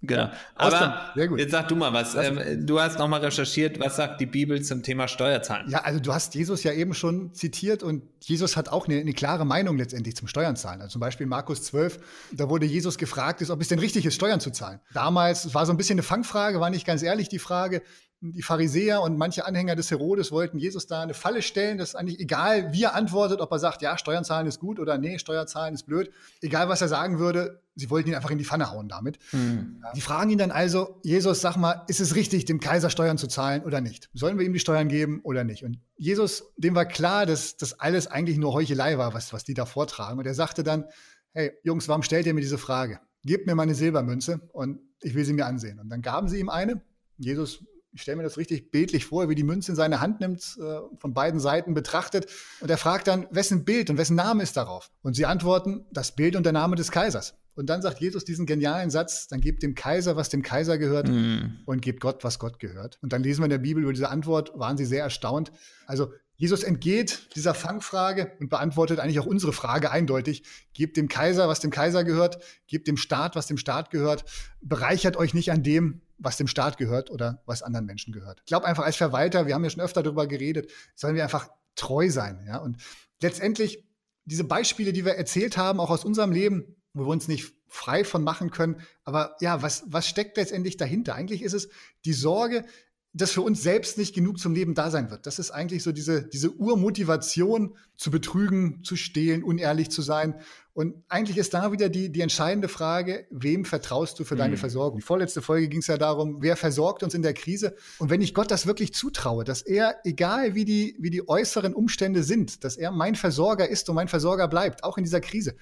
Genau. 0.02 0.30
Aber 0.54 1.12
jetzt 1.36 1.50
sag 1.50 1.68
du 1.68 1.76
mal 1.76 1.92
was. 1.92 2.14
Ähm, 2.14 2.66
du 2.66 2.80
hast 2.80 2.98
nochmal 2.98 3.20
recherchiert, 3.20 3.78
was 3.80 3.96
sagt 3.96 4.20
die 4.20 4.26
Bibel 4.26 4.62
zum 4.62 4.82
Thema 4.82 5.08
Steuerzahlen? 5.08 5.68
Ja, 5.68 5.80
also 5.82 6.00
du 6.00 6.14
hast 6.14 6.34
Jesus 6.34 6.62
ja 6.62 6.72
eben 6.72 6.94
schon 6.94 7.34
zitiert 7.34 7.82
und 7.82 8.02
Jesus 8.20 8.56
hat 8.56 8.70
auch 8.70 8.88
eine, 8.88 8.98
eine 8.98 9.12
klare 9.12 9.44
Meinung 9.44 9.76
letztendlich 9.76 10.16
zum 10.16 10.26
Steuern 10.26 10.56
zahlen. 10.56 10.80
Also 10.80 10.92
zum 10.92 11.00
Beispiel 11.00 11.26
Markus 11.26 11.62
12, 11.64 11.98
da 12.32 12.48
wurde 12.48 12.64
Jesus 12.64 12.96
gefragt, 12.96 13.42
ist, 13.42 13.50
ob 13.50 13.60
es 13.60 13.68
denn 13.68 13.78
richtig 13.78 14.06
ist, 14.06 14.14
Steuern 14.14 14.40
zu 14.40 14.50
zahlen. 14.50 14.80
Damals 14.94 15.52
war 15.52 15.66
so 15.66 15.72
ein 15.72 15.76
bisschen 15.76 15.94
eine 15.94 16.02
Fangfrage, 16.02 16.60
war 16.60 16.70
nicht 16.70 16.86
ganz 16.86 17.02
ehrlich 17.02 17.28
die 17.28 17.38
Frage, 17.38 17.82
die 18.22 18.42
Pharisäer 18.42 19.00
und 19.00 19.16
manche 19.16 19.46
Anhänger 19.46 19.76
des 19.76 19.90
Herodes 19.90 20.30
wollten 20.30 20.58
Jesus 20.58 20.86
da 20.86 21.00
eine 21.00 21.14
Falle 21.14 21.40
stellen. 21.40 21.78
Das 21.78 21.90
ist 21.90 21.94
eigentlich 21.94 22.20
egal, 22.20 22.70
wie 22.72 22.82
er 22.82 22.94
antwortet, 22.94 23.40
ob 23.40 23.50
er 23.50 23.58
sagt, 23.58 23.80
ja, 23.80 23.96
Steuern 23.96 24.24
zahlen 24.24 24.46
ist 24.46 24.60
gut 24.60 24.78
oder 24.78 24.98
nee, 24.98 25.18
Steuern 25.18 25.46
zahlen 25.46 25.72
ist 25.72 25.84
blöd. 25.84 26.10
Egal, 26.42 26.68
was 26.68 26.82
er 26.82 26.88
sagen 26.88 27.18
würde, 27.18 27.62
sie 27.76 27.88
wollten 27.88 28.10
ihn 28.10 28.14
einfach 28.14 28.30
in 28.30 28.36
die 28.36 28.44
Pfanne 28.44 28.70
hauen 28.70 28.88
damit. 28.88 29.18
Mhm. 29.32 29.82
Die 29.96 30.02
fragen 30.02 30.28
ihn 30.28 30.36
dann 30.36 30.50
also, 30.50 31.00
Jesus, 31.02 31.40
sag 31.40 31.56
mal, 31.56 31.82
ist 31.88 32.00
es 32.00 32.14
richtig, 32.14 32.44
dem 32.44 32.60
Kaiser 32.60 32.90
Steuern 32.90 33.16
zu 33.16 33.26
zahlen 33.26 33.62
oder 33.62 33.80
nicht? 33.80 34.10
Sollen 34.12 34.38
wir 34.38 34.44
ihm 34.44 34.52
die 34.52 34.58
Steuern 34.58 34.88
geben 34.88 35.20
oder 35.22 35.42
nicht? 35.42 35.64
Und 35.64 35.78
Jesus, 35.96 36.52
dem 36.58 36.74
war 36.74 36.84
klar, 36.84 37.24
dass 37.24 37.56
das 37.56 37.80
alles 37.80 38.06
eigentlich 38.06 38.36
nur 38.36 38.52
Heuchelei 38.52 38.98
war, 38.98 39.14
was, 39.14 39.32
was 39.32 39.44
die 39.44 39.54
da 39.54 39.64
vortragen. 39.64 40.18
Und 40.18 40.26
er 40.26 40.34
sagte 40.34 40.62
dann, 40.62 40.84
hey, 41.32 41.52
Jungs, 41.62 41.88
warum 41.88 42.02
stellt 42.02 42.26
ihr 42.26 42.34
mir 42.34 42.42
diese 42.42 42.58
Frage? 42.58 43.00
Gebt 43.24 43.46
mir 43.46 43.54
meine 43.54 43.74
Silbermünze 43.74 44.40
und 44.52 44.78
ich 45.00 45.14
will 45.14 45.24
sie 45.24 45.32
mir 45.32 45.46
ansehen. 45.46 45.80
Und 45.80 45.88
dann 45.88 46.02
gaben 46.02 46.28
sie 46.28 46.38
ihm 46.38 46.50
eine. 46.50 46.82
Jesus 47.16 47.64
ich 47.92 48.02
stelle 48.02 48.16
mir 48.16 48.22
das 48.22 48.38
richtig 48.38 48.70
bildlich 48.70 49.06
vor, 49.06 49.28
wie 49.28 49.34
die 49.34 49.42
Münze 49.42 49.72
in 49.72 49.76
seine 49.76 50.00
Hand 50.00 50.20
nimmt, 50.20 50.56
äh, 50.60 50.80
von 50.98 51.12
beiden 51.12 51.40
Seiten 51.40 51.74
betrachtet. 51.74 52.26
Und 52.60 52.70
er 52.70 52.78
fragt 52.78 53.08
dann, 53.08 53.26
wessen 53.30 53.64
Bild 53.64 53.90
und 53.90 53.98
wessen 53.98 54.16
Name 54.16 54.42
ist 54.42 54.56
darauf? 54.56 54.90
Und 55.02 55.14
sie 55.14 55.26
antworten, 55.26 55.86
das 55.92 56.14
Bild 56.14 56.36
und 56.36 56.44
der 56.44 56.52
Name 56.52 56.76
des 56.76 56.90
Kaisers. 56.90 57.34
Und 57.56 57.66
dann 57.66 57.82
sagt 57.82 58.00
Jesus 58.00 58.24
diesen 58.24 58.46
genialen 58.46 58.90
Satz, 58.90 59.28
dann 59.28 59.40
gebt 59.40 59.62
dem 59.62 59.74
Kaiser, 59.74 60.16
was 60.16 60.28
dem 60.28 60.42
Kaiser 60.42 60.78
gehört 60.78 61.08
mm. 61.08 61.62
und 61.66 61.82
gebt 61.82 62.00
Gott, 62.00 62.22
was 62.22 62.38
Gott 62.38 62.58
gehört. 62.58 62.98
Und 63.02 63.12
dann 63.12 63.22
lesen 63.22 63.40
wir 63.40 63.46
in 63.46 63.50
der 63.50 63.58
Bibel 63.58 63.82
über 63.82 63.92
diese 63.92 64.08
Antwort, 64.08 64.52
waren 64.54 64.76
sie 64.76 64.84
sehr 64.84 65.02
erstaunt. 65.02 65.52
Also 65.86 66.12
Jesus 66.36 66.62
entgeht 66.62 67.36
dieser 67.36 67.52
Fangfrage 67.52 68.32
und 68.40 68.48
beantwortet 68.48 68.98
eigentlich 68.98 69.20
auch 69.20 69.26
unsere 69.26 69.52
Frage 69.52 69.90
eindeutig. 69.90 70.44
Gebt 70.72 70.96
dem 70.96 71.08
Kaiser, 71.08 71.48
was 71.48 71.60
dem 71.60 71.70
Kaiser 71.70 72.02
gehört, 72.02 72.38
gebt 72.66 72.88
dem 72.88 72.96
Staat, 72.96 73.36
was 73.36 73.46
dem 73.46 73.58
Staat 73.58 73.90
gehört, 73.90 74.24
bereichert 74.62 75.18
euch 75.18 75.34
nicht 75.34 75.52
an 75.52 75.62
dem, 75.62 76.00
was 76.20 76.36
dem 76.36 76.46
Staat 76.46 76.76
gehört 76.76 77.10
oder 77.10 77.42
was 77.46 77.62
anderen 77.62 77.86
Menschen 77.86 78.12
gehört. 78.12 78.40
Ich 78.40 78.46
glaube 78.46 78.66
einfach 78.66 78.84
als 78.84 78.96
Verwalter, 78.96 79.46
wir 79.46 79.54
haben 79.54 79.64
ja 79.64 79.70
schon 79.70 79.82
öfter 79.82 80.02
darüber 80.02 80.26
geredet, 80.26 80.70
sollen 80.94 81.16
wir 81.16 81.22
einfach 81.22 81.48
treu 81.74 82.10
sein. 82.10 82.44
Ja? 82.46 82.58
Und 82.58 82.76
letztendlich 83.22 83.84
diese 84.26 84.44
Beispiele, 84.44 84.92
die 84.92 85.04
wir 85.04 85.14
erzählt 85.14 85.56
haben, 85.56 85.80
auch 85.80 85.90
aus 85.90 86.04
unserem 86.04 86.30
Leben, 86.30 86.76
wo 86.92 87.04
wir 87.04 87.10
uns 87.10 87.26
nicht 87.26 87.54
frei 87.68 88.04
von 88.04 88.22
machen 88.22 88.50
können. 88.50 88.80
Aber 89.04 89.36
ja, 89.40 89.62
was, 89.62 89.84
was 89.86 90.06
steckt 90.06 90.36
letztendlich 90.36 90.76
dahinter? 90.76 91.14
Eigentlich 91.14 91.42
ist 91.42 91.54
es 91.54 91.68
die 92.04 92.12
Sorge, 92.12 92.64
das 93.12 93.32
für 93.32 93.42
uns 93.42 93.62
selbst 93.62 93.98
nicht 93.98 94.14
genug 94.14 94.38
zum 94.38 94.54
Leben 94.54 94.74
da 94.74 94.90
sein 94.90 95.10
wird. 95.10 95.26
Das 95.26 95.40
ist 95.40 95.50
eigentlich 95.50 95.82
so 95.82 95.90
diese, 95.90 96.22
diese 96.28 96.52
Urmotivation, 96.52 97.76
zu 97.96 98.10
betrügen, 98.10 98.82
zu 98.82 98.96
stehlen, 98.96 99.42
unehrlich 99.42 99.90
zu 99.90 100.00
sein. 100.00 100.40
Und 100.72 100.94
eigentlich 101.08 101.36
ist 101.36 101.52
da 101.52 101.70
wieder 101.70 101.90
die, 101.90 102.10
die 102.10 102.22
entscheidende 102.22 102.68
Frage, 102.68 103.26
wem 103.30 103.66
vertraust 103.66 104.18
du 104.18 104.24
für 104.24 104.36
deine 104.36 104.54
mhm. 104.54 104.60
Versorgung? 104.60 105.00
Die 105.00 105.04
vorletzte 105.04 105.42
Folge 105.42 105.68
ging 105.68 105.80
es 105.80 105.88
ja 105.88 105.98
darum, 105.98 106.38
wer 106.40 106.56
versorgt 106.56 107.02
uns 107.02 107.12
in 107.12 107.20
der 107.20 107.34
Krise? 107.34 107.74
Und 107.98 108.08
wenn 108.08 108.22
ich 108.22 108.32
Gott 108.32 108.50
das 108.50 108.66
wirklich 108.66 108.94
zutraue, 108.94 109.44
dass 109.44 109.60
er, 109.60 109.96
egal 110.04 110.54
wie 110.54 110.64
die, 110.64 110.96
wie 110.98 111.10
die 111.10 111.28
äußeren 111.28 111.74
Umstände 111.74 112.22
sind, 112.22 112.64
dass 112.64 112.78
er 112.78 112.90
mein 112.90 113.16
Versorger 113.16 113.68
ist 113.68 113.88
und 113.90 113.96
mein 113.96 114.08
Versorger 114.08 114.48
bleibt, 114.48 114.82
auch 114.82 114.96
in 114.96 115.04
dieser 115.04 115.20
Krise, 115.20 115.56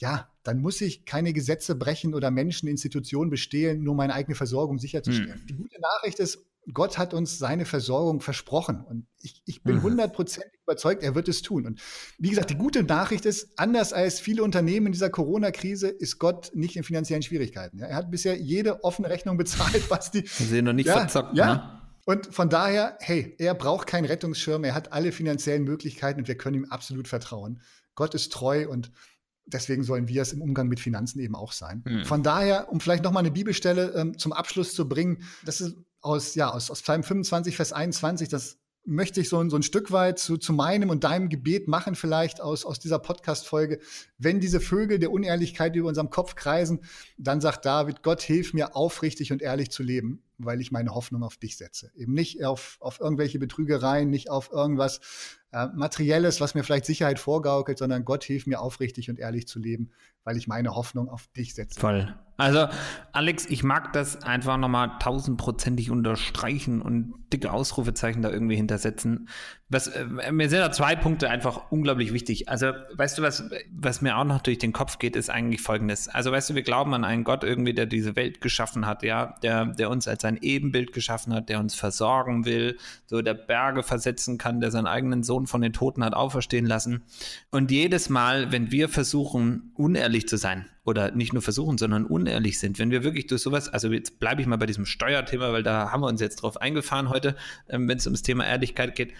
ja, 0.00 0.28
dann 0.42 0.60
muss 0.60 0.80
ich 0.80 1.04
keine 1.04 1.32
Gesetze 1.32 1.76
brechen 1.76 2.12
oder 2.14 2.32
Menschen, 2.32 2.68
Institutionen 2.68 3.30
bestehlen, 3.30 3.84
nur 3.84 3.94
meine 3.94 4.14
eigene 4.14 4.34
Versorgung 4.34 4.78
sicherzustellen. 4.78 5.42
Mhm. 5.42 5.46
Die 5.46 5.54
gute 5.54 5.80
Nachricht 5.80 6.18
ist, 6.18 6.44
Gott 6.72 6.98
hat 6.98 7.12
uns 7.12 7.38
seine 7.38 7.64
Versorgung 7.64 8.20
versprochen. 8.20 8.82
Und 8.84 9.06
ich, 9.20 9.42
ich 9.44 9.62
bin 9.62 9.76
mhm. 9.76 9.82
hundertprozentig 9.82 10.60
überzeugt, 10.62 11.02
er 11.02 11.14
wird 11.14 11.28
es 11.28 11.42
tun. 11.42 11.66
Und 11.66 11.80
wie 12.18 12.30
gesagt, 12.30 12.50
die 12.50 12.56
gute 12.56 12.82
Nachricht 12.82 13.26
ist, 13.26 13.58
anders 13.58 13.92
als 13.92 14.20
viele 14.20 14.42
Unternehmen 14.42 14.86
in 14.86 14.92
dieser 14.92 15.10
Corona-Krise, 15.10 15.88
ist 15.88 16.18
Gott 16.18 16.52
nicht 16.54 16.76
in 16.76 16.84
finanziellen 16.84 17.22
Schwierigkeiten. 17.22 17.78
Ja, 17.78 17.86
er 17.86 17.96
hat 17.96 18.10
bisher 18.10 18.36
jede 18.36 18.82
offene 18.84 19.10
Rechnung 19.10 19.36
bezahlt, 19.38 19.90
was 19.90 20.10
die. 20.10 20.24
Sie 20.26 20.44
sind 20.44 20.64
noch 20.64 20.72
nicht 20.72 20.86
ja, 20.86 20.98
verzockt, 20.98 21.36
ja. 21.36 21.54
Ne? 21.54 21.80
Und 22.06 22.34
von 22.34 22.50
daher, 22.50 22.98
hey, 23.00 23.34
er 23.38 23.54
braucht 23.54 23.86
keinen 23.86 24.04
Rettungsschirm, 24.04 24.64
er 24.64 24.74
hat 24.74 24.92
alle 24.92 25.10
finanziellen 25.10 25.64
Möglichkeiten 25.64 26.20
und 26.20 26.28
wir 26.28 26.36
können 26.36 26.56
ihm 26.56 26.64
absolut 26.66 27.08
vertrauen. 27.08 27.60
Gott 27.94 28.14
ist 28.14 28.30
treu 28.32 28.68
und 28.68 28.90
deswegen 29.46 29.84
sollen 29.84 30.08
wir 30.08 30.22
es 30.22 30.32
im 30.32 30.42
Umgang 30.42 30.68
mit 30.68 30.80
Finanzen 30.80 31.20
eben 31.20 31.34
auch 31.34 31.52
sein. 31.52 31.82
Mhm. 31.86 32.04
Von 32.04 32.22
daher, 32.22 32.70
um 32.70 32.80
vielleicht 32.80 33.04
nochmal 33.04 33.22
eine 33.22 33.30
Bibelstelle 33.30 33.94
ähm, 33.94 34.18
zum 34.18 34.32
Abschluss 34.32 34.74
zu 34.74 34.88
bringen, 34.88 35.22
das 35.44 35.60
ist 35.60 35.76
aus, 36.04 36.34
ja, 36.34 36.50
aus, 36.50 36.70
aus 36.70 36.82
Psalm 36.82 37.02
25, 37.02 37.56
Vers 37.56 37.72
21, 37.72 38.28
das 38.28 38.58
möchte 38.86 39.20
ich 39.20 39.28
so, 39.28 39.48
so 39.48 39.56
ein 39.56 39.62
Stück 39.62 39.92
weit 39.92 40.18
zu, 40.18 40.36
zu 40.36 40.52
meinem 40.52 40.90
und 40.90 41.04
deinem 41.04 41.28
Gebet 41.28 41.68
machen, 41.68 41.94
vielleicht 41.94 42.40
aus, 42.40 42.66
aus 42.66 42.78
dieser 42.78 42.98
Podcast-Folge. 42.98 43.78
Wenn 44.18 44.40
diese 44.40 44.60
Vögel 44.60 44.98
der 44.98 45.10
Unehrlichkeit 45.10 45.74
über 45.74 45.88
unserem 45.88 46.10
Kopf 46.10 46.34
kreisen, 46.34 46.80
dann 47.16 47.40
sagt 47.40 47.64
David, 47.64 48.02
Gott 48.02 48.20
hilf 48.20 48.52
mir 48.52 48.76
aufrichtig 48.76 49.32
und 49.32 49.40
ehrlich 49.40 49.70
zu 49.70 49.82
leben, 49.82 50.22
weil 50.36 50.60
ich 50.60 50.70
meine 50.70 50.94
Hoffnung 50.94 51.22
auf 51.22 51.38
dich 51.38 51.56
setze. 51.56 51.90
Eben 51.94 52.12
nicht 52.12 52.44
auf, 52.44 52.76
auf 52.80 53.00
irgendwelche 53.00 53.38
Betrügereien, 53.38 54.10
nicht 54.10 54.30
auf 54.30 54.52
irgendwas 54.52 55.00
äh, 55.52 55.66
Materielles, 55.74 56.40
was 56.42 56.54
mir 56.54 56.62
vielleicht 56.62 56.84
Sicherheit 56.84 57.18
vorgaukelt, 57.18 57.78
sondern 57.78 58.04
Gott 58.04 58.24
hilf 58.24 58.46
mir 58.46 58.60
aufrichtig 58.60 59.08
und 59.08 59.18
ehrlich 59.18 59.48
zu 59.48 59.58
leben, 59.58 59.92
weil 60.24 60.36
ich 60.36 60.46
meine 60.46 60.74
Hoffnung 60.74 61.08
auf 61.08 61.26
dich 61.28 61.54
setze. 61.54 61.80
Voll. 61.80 62.14
Also, 62.36 62.66
Alex, 63.12 63.46
ich 63.46 63.62
mag 63.62 63.92
das 63.92 64.24
einfach 64.24 64.56
nochmal 64.56 64.90
tausendprozentig 64.98 65.92
unterstreichen 65.92 66.82
und 66.82 67.14
dicke 67.32 67.52
Ausrufezeichen 67.52 68.22
da 68.22 68.30
irgendwie 68.30 68.56
hintersetzen. 68.56 69.28
Was, 69.68 69.86
äh, 69.86 70.32
mir 70.32 70.48
sind 70.48 70.58
da 70.58 70.72
zwei 70.72 70.96
Punkte 70.96 71.30
einfach 71.30 71.70
unglaublich 71.70 72.12
wichtig. 72.12 72.48
Also, 72.48 72.72
weißt 72.94 73.18
du, 73.18 73.22
was, 73.22 73.48
was 73.70 74.02
mir 74.02 74.16
auch 74.16 74.24
noch 74.24 74.40
durch 74.40 74.58
den 74.58 74.72
Kopf 74.72 74.98
geht, 74.98 75.14
ist 75.14 75.30
eigentlich 75.30 75.62
folgendes. 75.62 76.08
Also, 76.08 76.32
weißt 76.32 76.50
du, 76.50 76.54
wir 76.56 76.62
glauben 76.62 76.92
an 76.94 77.04
einen 77.04 77.22
Gott 77.22 77.44
irgendwie, 77.44 77.72
der 77.72 77.86
diese 77.86 78.16
Welt 78.16 78.40
geschaffen 78.40 78.84
hat, 78.84 79.04
ja, 79.04 79.36
der, 79.44 79.66
der 79.66 79.88
uns 79.88 80.08
als 80.08 80.22
sein 80.22 80.36
Ebenbild 80.40 80.92
geschaffen 80.92 81.32
hat, 81.34 81.48
der 81.48 81.60
uns 81.60 81.76
versorgen 81.76 82.46
will, 82.46 82.78
so 83.06 83.22
der 83.22 83.34
Berge 83.34 83.84
versetzen 83.84 84.38
kann, 84.38 84.60
der 84.60 84.72
seinen 84.72 84.88
eigenen 84.88 85.22
Sohn 85.22 85.46
von 85.46 85.60
den 85.60 85.72
Toten 85.72 86.04
hat 86.04 86.14
auferstehen 86.14 86.66
lassen. 86.66 87.04
Und 87.52 87.70
jedes 87.70 88.08
Mal, 88.08 88.50
wenn 88.50 88.72
wir 88.72 88.88
versuchen, 88.88 89.70
unehrlich 89.76 90.26
zu 90.26 90.36
sein, 90.36 90.66
oder 90.84 91.10
nicht 91.12 91.32
nur 91.32 91.42
versuchen, 91.42 91.78
sondern 91.78 92.04
unehrlich 92.04 92.58
sind. 92.58 92.78
Wenn 92.78 92.90
wir 92.90 93.04
wirklich 93.04 93.26
durch 93.26 93.42
sowas, 93.42 93.68
also 93.68 93.90
jetzt 93.90 94.20
bleibe 94.20 94.40
ich 94.42 94.46
mal 94.46 94.56
bei 94.56 94.66
diesem 94.66 94.86
Steuerthema, 94.86 95.52
weil 95.52 95.62
da 95.62 95.90
haben 95.90 96.02
wir 96.02 96.08
uns 96.08 96.20
jetzt 96.20 96.36
drauf 96.36 96.60
eingefahren 96.60 97.08
heute, 97.08 97.36
ähm, 97.68 97.88
wenn 97.88 97.98
es 97.98 98.06
ums 98.06 98.22
Thema 98.22 98.46
Ehrlichkeit 98.46 98.94
geht. 98.94 99.14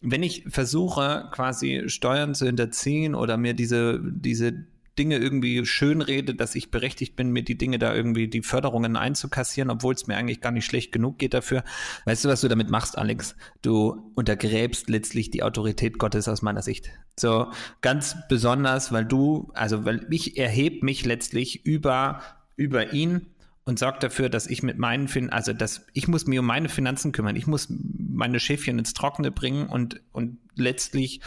Wenn 0.00 0.22
ich 0.22 0.44
versuche, 0.48 1.28
quasi 1.30 1.84
Steuern 1.88 2.34
zu 2.34 2.46
hinterziehen 2.46 3.14
oder 3.14 3.36
mir 3.36 3.52
diese, 3.52 4.00
diese 4.02 4.64
Dinge 5.00 5.16
irgendwie 5.16 5.64
schönrede, 5.64 6.34
dass 6.34 6.54
ich 6.54 6.70
berechtigt 6.70 7.16
bin, 7.16 7.30
mir 7.30 7.42
die 7.42 7.56
Dinge 7.56 7.78
da 7.78 7.94
irgendwie 7.94 8.28
die 8.28 8.42
Förderungen 8.42 8.96
einzukassieren, 8.96 9.70
obwohl 9.70 9.94
es 9.94 10.06
mir 10.06 10.18
eigentlich 10.18 10.42
gar 10.42 10.52
nicht 10.52 10.66
schlecht 10.66 10.92
genug 10.92 11.18
geht 11.18 11.32
dafür. 11.32 11.64
Weißt 12.04 12.22
du, 12.22 12.28
was 12.28 12.42
du 12.42 12.48
damit 12.48 12.68
machst, 12.68 12.98
Alex? 12.98 13.34
Du 13.62 14.12
untergräbst 14.14 14.90
letztlich 14.90 15.30
die 15.30 15.42
Autorität 15.42 15.98
Gottes 15.98 16.28
aus 16.28 16.42
meiner 16.42 16.60
Sicht. 16.60 16.90
So 17.18 17.46
ganz 17.80 18.14
besonders, 18.28 18.92
weil 18.92 19.06
du, 19.06 19.50
also 19.54 19.86
weil 19.86 20.06
ich 20.10 20.36
erhebe 20.36 20.84
mich 20.84 21.06
letztlich 21.06 21.64
über 21.64 22.20
über 22.56 22.92
ihn 22.92 23.30
und 23.64 23.78
sorgt 23.78 24.02
dafür, 24.02 24.28
dass 24.28 24.46
ich 24.46 24.62
mit 24.62 24.76
meinen 24.78 25.08
fin 25.08 25.30
also 25.30 25.54
dass 25.54 25.86
ich 25.94 26.08
muss 26.08 26.26
mir 26.26 26.40
um 26.40 26.46
meine 26.46 26.68
Finanzen 26.68 27.12
kümmern. 27.12 27.36
Ich 27.36 27.46
muss 27.46 27.68
meine 27.70 28.38
Schäfchen 28.38 28.78
ins 28.78 28.92
Trockene 28.92 29.30
bringen 29.30 29.66
und, 29.68 30.02
und 30.12 30.38
letztlich 30.56 31.20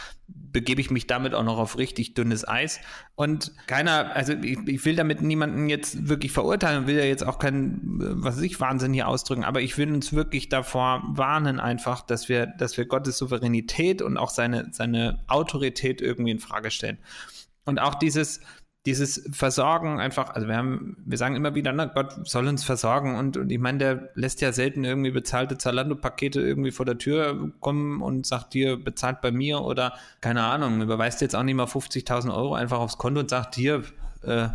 begebe 0.53 0.79
ich 0.79 0.91
mich 0.91 1.07
damit 1.07 1.33
auch 1.33 1.43
noch 1.43 1.57
auf 1.57 1.77
richtig 1.77 2.13
dünnes 2.13 2.47
Eis. 2.47 2.79
Und 3.15 3.51
keiner, 3.67 4.15
also 4.15 4.33
ich, 4.33 4.57
ich 4.65 4.85
will 4.85 4.95
damit 4.95 5.21
niemanden 5.21 5.67
jetzt 5.67 6.07
wirklich 6.07 6.31
verurteilen, 6.31 6.87
will 6.87 6.97
ja 6.97 7.03
jetzt 7.03 7.25
auch 7.25 7.39
kein, 7.39 7.79
was 7.83 8.37
weiß 8.37 8.43
ich, 8.43 8.59
Wahnsinn 8.59 8.93
hier 8.93 9.07
ausdrücken, 9.07 9.43
aber 9.43 9.61
ich 9.61 9.77
will 9.77 9.91
uns 9.91 10.13
wirklich 10.13 10.47
davor 10.47 11.03
warnen 11.07 11.59
einfach, 11.59 12.01
dass 12.01 12.29
wir, 12.29 12.45
dass 12.45 12.77
wir 12.77 12.85
Gottes 12.85 13.17
Souveränität 13.17 14.01
und 14.01 14.17
auch 14.17 14.29
seine, 14.29 14.69
seine 14.71 15.23
Autorität 15.27 16.01
irgendwie 16.01 16.31
in 16.31 16.39
Frage 16.39 16.71
stellen. 16.71 16.99
Und 17.65 17.79
auch 17.79 17.95
dieses, 17.95 18.41
dieses 18.85 19.29
Versorgen 19.31 19.99
einfach, 20.01 20.31
also 20.35 20.47
wir 20.47 20.57
haben, 20.57 20.97
wir 21.05 21.17
sagen 21.17 21.35
immer 21.35 21.55
wieder, 21.55 21.71
na, 21.71 21.85
Gott 21.85 22.27
soll 22.27 22.47
uns 22.47 22.65
versorgen 22.65 23.15
und, 23.15 23.37
und 23.37 23.49
ich 23.49 23.59
meine, 23.59 23.77
der 23.77 24.09
lässt 24.15 24.41
ja 24.41 24.51
selten 24.51 24.83
irgendwie 24.83 25.11
bezahlte 25.11 25.57
Zalando-Pakete 25.57 26.41
irgendwie 26.41 26.71
vor 26.71 26.85
der 26.85 26.97
Tür 26.97 27.51
kommen 27.61 28.01
und 28.01 28.25
sagt 28.25 28.53
dir, 28.53 28.75
bezahlt 28.75 29.21
bei 29.21 29.31
mir 29.31 29.61
oder 29.61 29.93
keine 30.19 30.43
Ahnung, 30.43 30.81
überweist 30.81 31.21
jetzt 31.21 31.35
auch 31.35 31.43
nicht 31.43 31.55
mal 31.55 31.65
50.000 31.65 32.35
Euro 32.35 32.55
einfach 32.55 32.79
aufs 32.79 32.97
Konto 32.97 33.21
und 33.21 33.29
sagt 33.29 33.55
hier, 33.55 33.83
äh, 34.23 34.49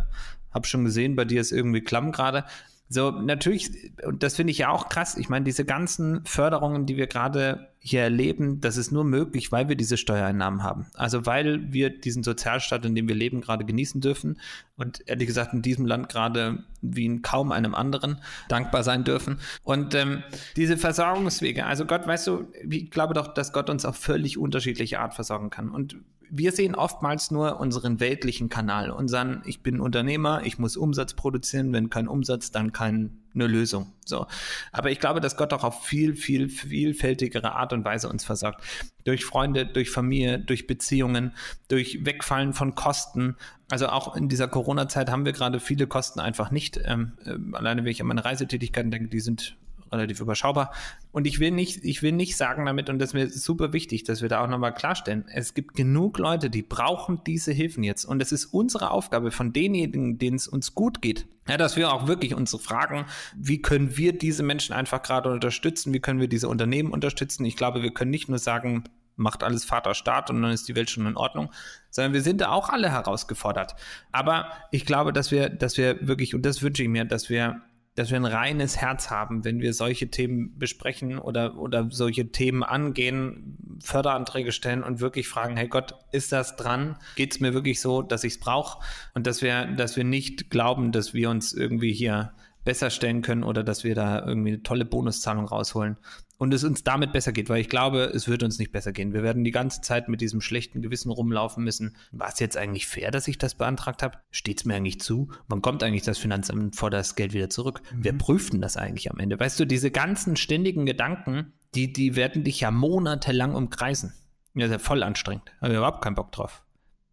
hab 0.53 0.67
schon 0.67 0.85
gesehen, 0.85 1.15
bei 1.15 1.25
dir 1.25 1.41
ist 1.41 1.51
irgendwie 1.51 1.81
klamm 1.81 2.11
gerade. 2.11 2.43
So, 2.91 3.11
natürlich, 3.11 3.91
und 4.03 4.23
das 4.23 4.35
finde 4.35 4.49
ich 4.49 4.57
ja 4.57 4.69
auch 4.69 4.89
krass. 4.89 5.15
Ich 5.15 5.29
meine, 5.29 5.45
diese 5.45 5.63
ganzen 5.63 6.25
Förderungen, 6.25 6.87
die 6.87 6.97
wir 6.97 7.05
gerade 7.05 7.69
hier 7.77 8.01
erleben, 8.01 8.61
das 8.61 8.77
ist 8.77 8.91
nur 8.91 9.03
möglich, 9.03 9.51
weil 9.51 9.69
wir 9.69 9.75
diese 9.75 9.95
Steuereinnahmen 9.95 10.63
haben. 10.63 10.87
Also 10.95 11.27
weil 11.27 11.71
wir 11.71 11.91
diesen 11.91 12.23
Sozialstaat, 12.23 12.83
in 12.85 12.95
dem 12.95 13.07
wir 13.07 13.13
leben, 13.13 13.41
gerade 13.41 13.63
genießen 13.63 14.01
dürfen 14.01 14.39
und 14.75 15.07
ehrlich 15.07 15.27
gesagt 15.27 15.53
in 15.53 15.61
diesem 15.61 15.85
Land 15.85 16.09
gerade 16.09 16.63
wie 16.81 17.05
in 17.05 17.21
kaum 17.21 17.51
einem 17.51 17.75
anderen 17.75 18.21
dankbar 18.47 18.83
sein 18.83 19.03
dürfen. 19.03 19.39
Und 19.63 19.93
ähm, 19.93 20.23
diese 20.55 20.75
Versorgungswege, 20.75 21.67
also 21.67 21.85
Gott, 21.85 22.07
weißt 22.07 22.25
du, 22.25 22.47
ich 22.67 22.89
glaube 22.89 23.13
doch, 23.13 23.35
dass 23.35 23.53
Gott 23.53 23.69
uns 23.69 23.85
auf 23.85 23.97
völlig 23.97 24.39
unterschiedliche 24.39 24.99
Art 24.99 25.13
versorgen 25.13 25.51
kann. 25.51 25.69
Und 25.69 25.95
wir 26.31 26.51
sehen 26.51 26.75
oftmals 26.75 27.31
nur 27.31 27.59
unseren 27.59 27.99
weltlichen 27.99 28.49
Kanal, 28.49 28.91
unseren, 28.91 29.41
ich 29.45 29.61
bin 29.61 29.79
Unternehmer, 29.79 30.41
ich 30.45 30.59
muss 30.59 30.77
Umsatz 30.77 31.13
produzieren, 31.13 31.73
wenn 31.73 31.89
kein 31.89 32.07
Umsatz, 32.07 32.51
dann 32.51 32.71
keine 32.71 33.09
Lösung. 33.33 33.93
So. 34.05 34.27
Aber 34.71 34.91
ich 34.91 34.99
glaube, 34.99 35.21
dass 35.21 35.37
Gott 35.37 35.53
auch 35.53 35.63
auf 35.63 35.85
viel, 35.85 36.15
viel, 36.15 36.49
vielfältigere 36.49 37.55
Art 37.55 37.73
und 37.73 37.85
Weise 37.85 38.09
uns 38.09 38.23
versorgt. 38.23 38.63
Durch 39.03 39.25
Freunde, 39.25 39.65
durch 39.65 39.89
Familie, 39.89 40.39
durch 40.39 40.67
Beziehungen, 40.67 41.33
durch 41.67 42.05
Wegfallen 42.05 42.53
von 42.53 42.75
Kosten. 42.75 43.35
Also 43.69 43.87
auch 43.87 44.15
in 44.15 44.29
dieser 44.29 44.47
Corona-Zeit 44.47 45.09
haben 45.09 45.25
wir 45.25 45.33
gerade 45.33 45.59
viele 45.59 45.87
Kosten 45.87 46.19
einfach 46.19 46.51
nicht. 46.51 46.79
Ähm, 46.83 47.13
äh, 47.25 47.55
alleine 47.55 47.83
wenn 47.83 47.91
ich 47.91 48.01
an 48.01 48.07
meine 48.07 48.25
Reisetätigkeiten 48.25 48.91
denke, 48.91 49.09
die 49.09 49.19
sind 49.19 49.55
relativ 49.91 50.19
überschaubar. 50.19 50.73
Und 51.11 51.27
ich 51.27 51.39
will 51.39 51.51
nicht, 51.51 51.83
ich 51.83 52.01
will 52.01 52.11
nicht 52.11 52.37
sagen 52.37 52.65
damit, 52.65 52.89
und 52.89 52.99
das 52.99 53.09
ist 53.09 53.13
mir 53.13 53.29
super 53.29 53.73
wichtig, 53.73 54.03
dass 54.03 54.21
wir 54.21 54.29
da 54.29 54.43
auch 54.43 54.47
nochmal 54.47 54.73
klarstellen, 54.73 55.25
es 55.33 55.53
gibt 55.53 55.75
genug 55.75 56.17
Leute, 56.19 56.49
die 56.49 56.61
brauchen 56.61 57.21
diese 57.25 57.51
Hilfen 57.51 57.83
jetzt. 57.83 58.05
Und 58.05 58.21
es 58.21 58.31
ist 58.31 58.45
unsere 58.45 58.91
Aufgabe 58.91 59.31
von 59.31 59.53
denjenigen, 59.53 60.17
denen 60.17 60.37
es 60.37 60.47
uns 60.47 60.75
gut 60.75 61.01
geht, 61.01 61.27
ja, 61.47 61.57
dass 61.57 61.75
wir 61.75 61.91
auch 61.91 62.07
wirklich 62.07 62.35
uns 62.35 62.55
fragen, 62.61 63.05
wie 63.35 63.61
können 63.61 63.97
wir 63.97 64.15
diese 64.15 64.43
Menschen 64.43 64.73
einfach 64.73 65.01
gerade 65.01 65.31
unterstützen, 65.31 65.93
wie 65.93 65.99
können 65.99 66.19
wir 66.19 66.27
diese 66.27 66.47
Unternehmen 66.47 66.91
unterstützen. 66.91 67.43
Ich 67.45 67.55
glaube, 67.55 67.81
wir 67.81 67.91
können 67.91 68.11
nicht 68.11 68.29
nur 68.29 68.37
sagen, 68.37 68.83
macht 69.15 69.43
alles 69.43 69.65
Vater 69.65 69.93
Staat 69.93 70.29
und 70.29 70.41
dann 70.41 70.51
ist 70.51 70.67
die 70.67 70.75
Welt 70.75 70.89
schon 70.89 71.05
in 71.05 71.17
Ordnung, 71.17 71.51
sondern 71.89 72.13
wir 72.13 72.21
sind 72.21 72.41
da 72.41 72.49
auch 72.49 72.69
alle 72.69 72.91
herausgefordert. 72.91 73.75
Aber 74.11 74.51
ich 74.71 74.85
glaube, 74.85 75.11
dass 75.13 75.31
wir, 75.31 75.49
dass 75.49 75.77
wir 75.77 76.07
wirklich, 76.07 76.33
und 76.35 76.45
das 76.45 76.61
wünsche 76.61 76.83
ich 76.83 76.89
mir, 76.89 77.05
dass 77.05 77.29
wir 77.29 77.61
dass 77.95 78.11
wir 78.11 78.17
ein 78.17 78.25
reines 78.25 78.77
Herz 78.77 79.09
haben, 79.09 79.43
wenn 79.43 79.59
wir 79.59 79.73
solche 79.73 80.09
Themen 80.09 80.57
besprechen 80.57 81.19
oder, 81.19 81.57
oder 81.57 81.89
solche 81.91 82.31
Themen 82.31 82.63
angehen, 82.63 83.79
Förderanträge 83.83 84.51
stellen 84.51 84.83
und 84.83 85.01
wirklich 85.01 85.27
fragen, 85.27 85.57
hey 85.57 85.67
Gott, 85.67 85.95
ist 86.11 86.31
das 86.31 86.55
dran? 86.55 86.97
Geht 87.15 87.33
es 87.33 87.39
mir 87.39 87.53
wirklich 87.53 87.81
so, 87.81 88.01
dass 88.01 88.23
ich 88.23 88.33
es 88.33 88.39
brauche? 88.39 88.83
Und 89.13 89.27
dass 89.27 89.41
wir, 89.41 89.65
dass 89.65 89.97
wir 89.97 90.03
nicht 90.03 90.49
glauben, 90.49 90.91
dass 90.91 91.13
wir 91.13 91.29
uns 91.29 91.53
irgendwie 91.53 91.93
hier 91.93 92.33
besser 92.65 92.89
stellen 92.89 93.21
können 93.21 93.43
oder 93.43 93.63
dass 93.63 93.83
wir 93.83 93.95
da 93.95 94.25
irgendwie 94.25 94.49
eine 94.49 94.63
tolle 94.63 94.85
Bonuszahlung 94.85 95.45
rausholen 95.45 95.97
und 96.39 96.53
es 96.53 96.63
uns 96.63 96.83
damit 96.83 97.11
besser 97.11 97.31
geht, 97.33 97.49
weil 97.49 97.59
ich 97.59 97.69
glaube, 97.69 98.03
es 98.03 98.27
wird 98.27 98.43
uns 98.43 98.59
nicht 98.59 98.71
besser 98.71 98.93
gehen. 98.93 99.13
Wir 99.13 99.23
werden 99.23 99.43
die 99.43 99.51
ganze 99.51 99.81
Zeit 99.81 100.07
mit 100.07 100.21
diesem 100.21 100.39
schlechten 100.39 100.81
Gewissen 100.81 101.11
rumlaufen 101.11 101.63
müssen. 101.63 101.97
War 102.11 102.29
es 102.29 102.39
jetzt 102.39 102.57
eigentlich 102.57 102.87
fair, 102.87 103.11
dass 103.11 103.27
ich 103.27 103.37
das 103.37 103.55
beantragt 103.55 104.01
habe? 104.01 104.19
Steht 104.31 104.59
es 104.59 104.65
mir 104.65 104.75
eigentlich 104.75 105.01
zu? 105.01 105.29
Wann 105.47 105.61
kommt 105.61 105.83
eigentlich 105.83 106.03
das 106.03 106.17
Finanzamt 106.17 106.77
vor 106.77 106.89
das 106.89 107.15
Geld 107.15 107.33
wieder 107.33 107.49
zurück? 107.49 107.81
Mhm. 107.93 108.03
Wer 108.03 108.13
prüft 108.13 108.53
denn 108.53 108.61
das 108.61 108.77
eigentlich 108.77 109.11
am 109.11 109.19
Ende? 109.19 109.39
Weißt 109.39 109.59
du, 109.59 109.65
diese 109.65 109.91
ganzen 109.91 110.37
ständigen 110.37 110.85
Gedanken, 110.85 111.53
die, 111.75 111.91
die 111.91 112.15
werden 112.15 112.45
dich 112.45 112.61
ja 112.61 112.71
monatelang 112.71 113.53
umkreisen. 113.53 114.13
Ja, 114.55 114.65
ist 114.65 114.71
ja 114.71 114.79
voll 114.79 115.03
anstrengend. 115.03 115.51
Habe 115.61 115.73
ich 115.73 115.77
überhaupt 115.77 116.01
keinen 116.01 116.15
Bock 116.15 116.31
drauf. 116.31 116.63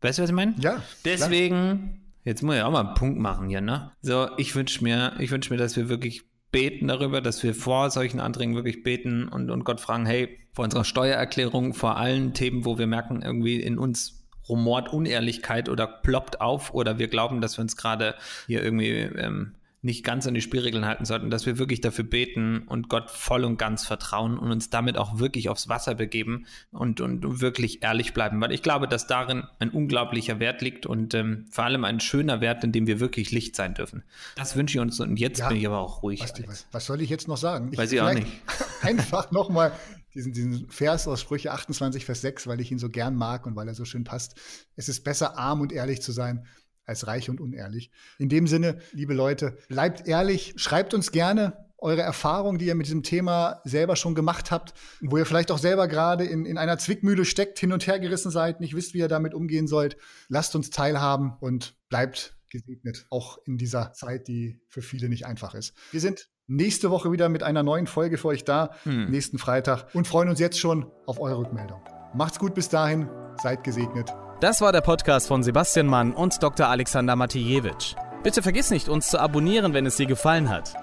Weißt 0.02 0.18
du, 0.18 0.22
was 0.22 0.30
ich 0.30 0.36
meine? 0.36 0.54
Ja. 0.60 0.82
Deswegen, 1.04 2.05
jetzt 2.26 2.42
muss 2.42 2.56
ich 2.56 2.62
auch 2.62 2.72
mal 2.72 2.84
einen 2.84 2.94
Punkt 2.94 3.18
machen 3.18 3.48
hier, 3.48 3.60
ne? 3.60 3.92
So, 4.02 4.28
ich 4.36 4.54
wünsche 4.54 4.82
mir, 4.82 5.14
ich 5.20 5.30
wünsche 5.30 5.52
mir, 5.52 5.58
dass 5.58 5.76
wir 5.76 5.88
wirklich 5.88 6.24
beten 6.50 6.88
darüber, 6.88 7.20
dass 7.20 7.42
wir 7.42 7.54
vor 7.54 7.90
solchen 7.90 8.20
Anträgen 8.20 8.54
wirklich 8.54 8.82
beten 8.82 9.28
und, 9.28 9.50
und 9.50 9.64
Gott 9.64 9.80
fragen, 9.80 10.06
hey, 10.06 10.38
vor 10.52 10.64
unserer 10.64 10.84
Steuererklärung, 10.84 11.72
vor 11.72 11.96
allen 11.96 12.34
Themen, 12.34 12.64
wo 12.64 12.78
wir 12.78 12.86
merken, 12.86 13.22
irgendwie 13.22 13.60
in 13.60 13.78
uns 13.78 14.26
rumort 14.48 14.92
Unehrlichkeit 14.92 15.68
oder 15.68 15.86
ploppt 15.86 16.40
auf 16.40 16.74
oder 16.74 16.98
wir 16.98 17.08
glauben, 17.08 17.40
dass 17.40 17.58
wir 17.58 17.62
uns 17.62 17.76
gerade 17.76 18.14
hier 18.46 18.62
irgendwie 18.62 18.90
ähm, 18.90 19.54
nicht 19.86 20.04
ganz 20.04 20.26
an 20.26 20.34
die 20.34 20.42
Spielregeln 20.42 20.84
halten 20.84 21.06
sollten, 21.06 21.30
dass 21.30 21.46
wir 21.46 21.58
wirklich 21.58 21.80
dafür 21.80 22.04
beten 22.04 22.64
und 22.66 22.88
Gott 22.90 23.10
voll 23.10 23.44
und 23.44 23.56
ganz 23.56 23.86
vertrauen 23.86 24.36
und 24.38 24.50
uns 24.50 24.68
damit 24.68 24.98
auch 24.98 25.18
wirklich 25.18 25.48
aufs 25.48 25.68
Wasser 25.68 25.94
begeben 25.94 26.46
und, 26.70 27.00
und 27.00 27.40
wirklich 27.40 27.82
ehrlich 27.82 28.12
bleiben. 28.12 28.40
Weil 28.40 28.52
ich 28.52 28.62
glaube, 28.62 28.88
dass 28.88 29.06
darin 29.06 29.44
ein 29.58 29.70
unglaublicher 29.70 30.38
Wert 30.40 30.60
liegt 30.60 30.84
und 30.84 31.14
ähm, 31.14 31.46
vor 31.50 31.64
allem 31.64 31.84
ein 31.84 32.00
schöner 32.00 32.40
Wert, 32.42 32.62
in 32.64 32.72
dem 32.72 32.86
wir 32.86 33.00
wirklich 33.00 33.30
Licht 33.30 33.56
sein 33.56 33.74
dürfen. 33.74 34.04
Das 34.36 34.56
wünsche 34.56 34.76
ich 34.76 34.82
uns 34.82 35.00
und 35.00 35.16
jetzt 35.16 35.38
ja, 35.38 35.48
bin 35.48 35.56
ich 35.56 35.66
aber 35.66 35.78
auch 35.78 36.02
ruhig. 36.02 36.20
Was, 36.20 36.34
was, 36.46 36.66
was 36.72 36.86
soll 36.86 37.00
ich 37.00 37.08
jetzt 37.08 37.28
noch 37.28 37.38
sagen? 37.38 37.74
Weiß 37.76 37.92
ich 37.92 38.00
auch 38.02 38.12
nicht. 38.12 38.26
Einfach 38.82 39.30
nochmal 39.30 39.72
diesen, 40.14 40.32
diesen 40.32 40.68
Vers 40.68 41.06
aus 41.06 41.20
Sprüche 41.20 41.52
28, 41.52 42.04
Vers 42.04 42.22
6, 42.22 42.46
weil 42.46 42.60
ich 42.60 42.72
ihn 42.72 42.78
so 42.78 42.90
gern 42.90 43.14
mag 43.14 43.46
und 43.46 43.54
weil 43.54 43.68
er 43.68 43.74
so 43.74 43.84
schön 43.84 44.02
passt. 44.02 44.34
Es 44.74 44.88
ist 44.88 45.04
besser, 45.04 45.38
arm 45.38 45.60
und 45.60 45.72
ehrlich 45.72 46.02
zu 46.02 46.10
sein, 46.10 46.46
als 46.86 47.06
reich 47.06 47.28
und 47.28 47.40
unehrlich. 47.40 47.90
In 48.18 48.28
dem 48.28 48.46
Sinne, 48.46 48.78
liebe 48.92 49.12
Leute, 49.12 49.58
bleibt 49.68 50.06
ehrlich, 50.06 50.54
schreibt 50.56 50.94
uns 50.94 51.12
gerne 51.12 51.66
eure 51.78 52.02
Erfahrungen, 52.02 52.58
die 52.58 52.66
ihr 52.66 52.74
mit 52.74 52.86
diesem 52.86 53.02
Thema 53.02 53.60
selber 53.64 53.96
schon 53.96 54.14
gemacht 54.14 54.50
habt, 54.50 54.72
wo 55.00 55.18
ihr 55.18 55.26
vielleicht 55.26 55.50
auch 55.50 55.58
selber 55.58 55.88
gerade 55.88 56.24
in, 56.24 56.46
in 56.46 56.58
einer 56.58 56.78
Zwickmühle 56.78 57.24
steckt, 57.24 57.58
hin 57.58 57.72
und 57.72 57.86
her 57.86 57.98
gerissen 57.98 58.30
seid, 58.30 58.60
nicht 58.60 58.74
wisst, 58.74 58.94
wie 58.94 58.98
ihr 58.98 59.08
damit 59.08 59.34
umgehen 59.34 59.66
sollt. 59.66 59.96
Lasst 60.28 60.56
uns 60.56 60.70
teilhaben 60.70 61.36
und 61.40 61.76
bleibt 61.88 62.36
gesegnet, 62.50 63.06
auch 63.10 63.38
in 63.44 63.58
dieser 63.58 63.92
Zeit, 63.92 64.28
die 64.28 64.60
für 64.68 64.82
viele 64.82 65.08
nicht 65.08 65.26
einfach 65.26 65.54
ist. 65.54 65.74
Wir 65.90 66.00
sind 66.00 66.28
nächste 66.46 66.90
Woche 66.90 67.12
wieder 67.12 67.28
mit 67.28 67.42
einer 67.42 67.62
neuen 67.62 67.86
Folge 67.86 68.18
für 68.18 68.28
euch 68.28 68.44
da, 68.44 68.70
hm. 68.84 69.10
nächsten 69.10 69.38
Freitag, 69.38 69.94
und 69.94 70.06
freuen 70.06 70.28
uns 70.28 70.40
jetzt 70.40 70.58
schon 70.58 70.90
auf 71.06 71.20
eure 71.20 71.38
Rückmeldung. 71.38 71.82
Macht's 72.14 72.38
gut 72.38 72.54
bis 72.54 72.68
dahin, 72.68 73.08
seid 73.42 73.64
gesegnet. 73.64 74.10
Das 74.40 74.60
war 74.60 74.70
der 74.70 74.82
Podcast 74.82 75.28
von 75.28 75.42
Sebastian 75.42 75.86
Mann 75.86 76.12
und 76.12 76.42
Dr. 76.42 76.68
Alexander 76.68 77.16
Matijewitsch. 77.16 77.94
Bitte 78.22 78.42
vergiss 78.42 78.70
nicht, 78.70 78.88
uns 78.88 79.08
zu 79.08 79.18
abonnieren, 79.18 79.72
wenn 79.72 79.86
es 79.86 79.96
dir 79.96 80.04
gefallen 80.04 80.50
hat. 80.50 80.74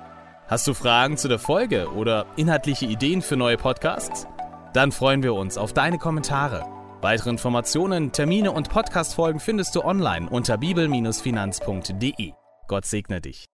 Hast 0.48 0.66
du 0.68 0.74
Fragen 0.74 1.18
zu 1.18 1.28
der 1.28 1.38
Folge 1.38 1.92
oder 1.92 2.26
inhaltliche 2.36 2.88
Ideen 2.88 3.22
für 3.22 3.38
neue 3.38 3.58
Podcasts? 3.58 4.26
Dann 4.74 4.92
freuen 4.92 5.22
wir 5.22 5.36
uns 5.36 5.60
auf 5.60 5.72
deine 5.72 6.00
Kommentare. 6.00 6.66
Weitere 7.02 7.30
Informationen, 7.30 8.12
Termine 8.12 8.52
und 8.52 8.70
Podcastfolgen 8.70 9.40
findest 9.40 9.76
du 9.76 9.84
online 9.84 10.28
unter 10.30 10.58
bibel-finanz.de. 10.58 12.32
Gott 12.68 12.86
segne 12.86 13.22
dich. 13.22 13.53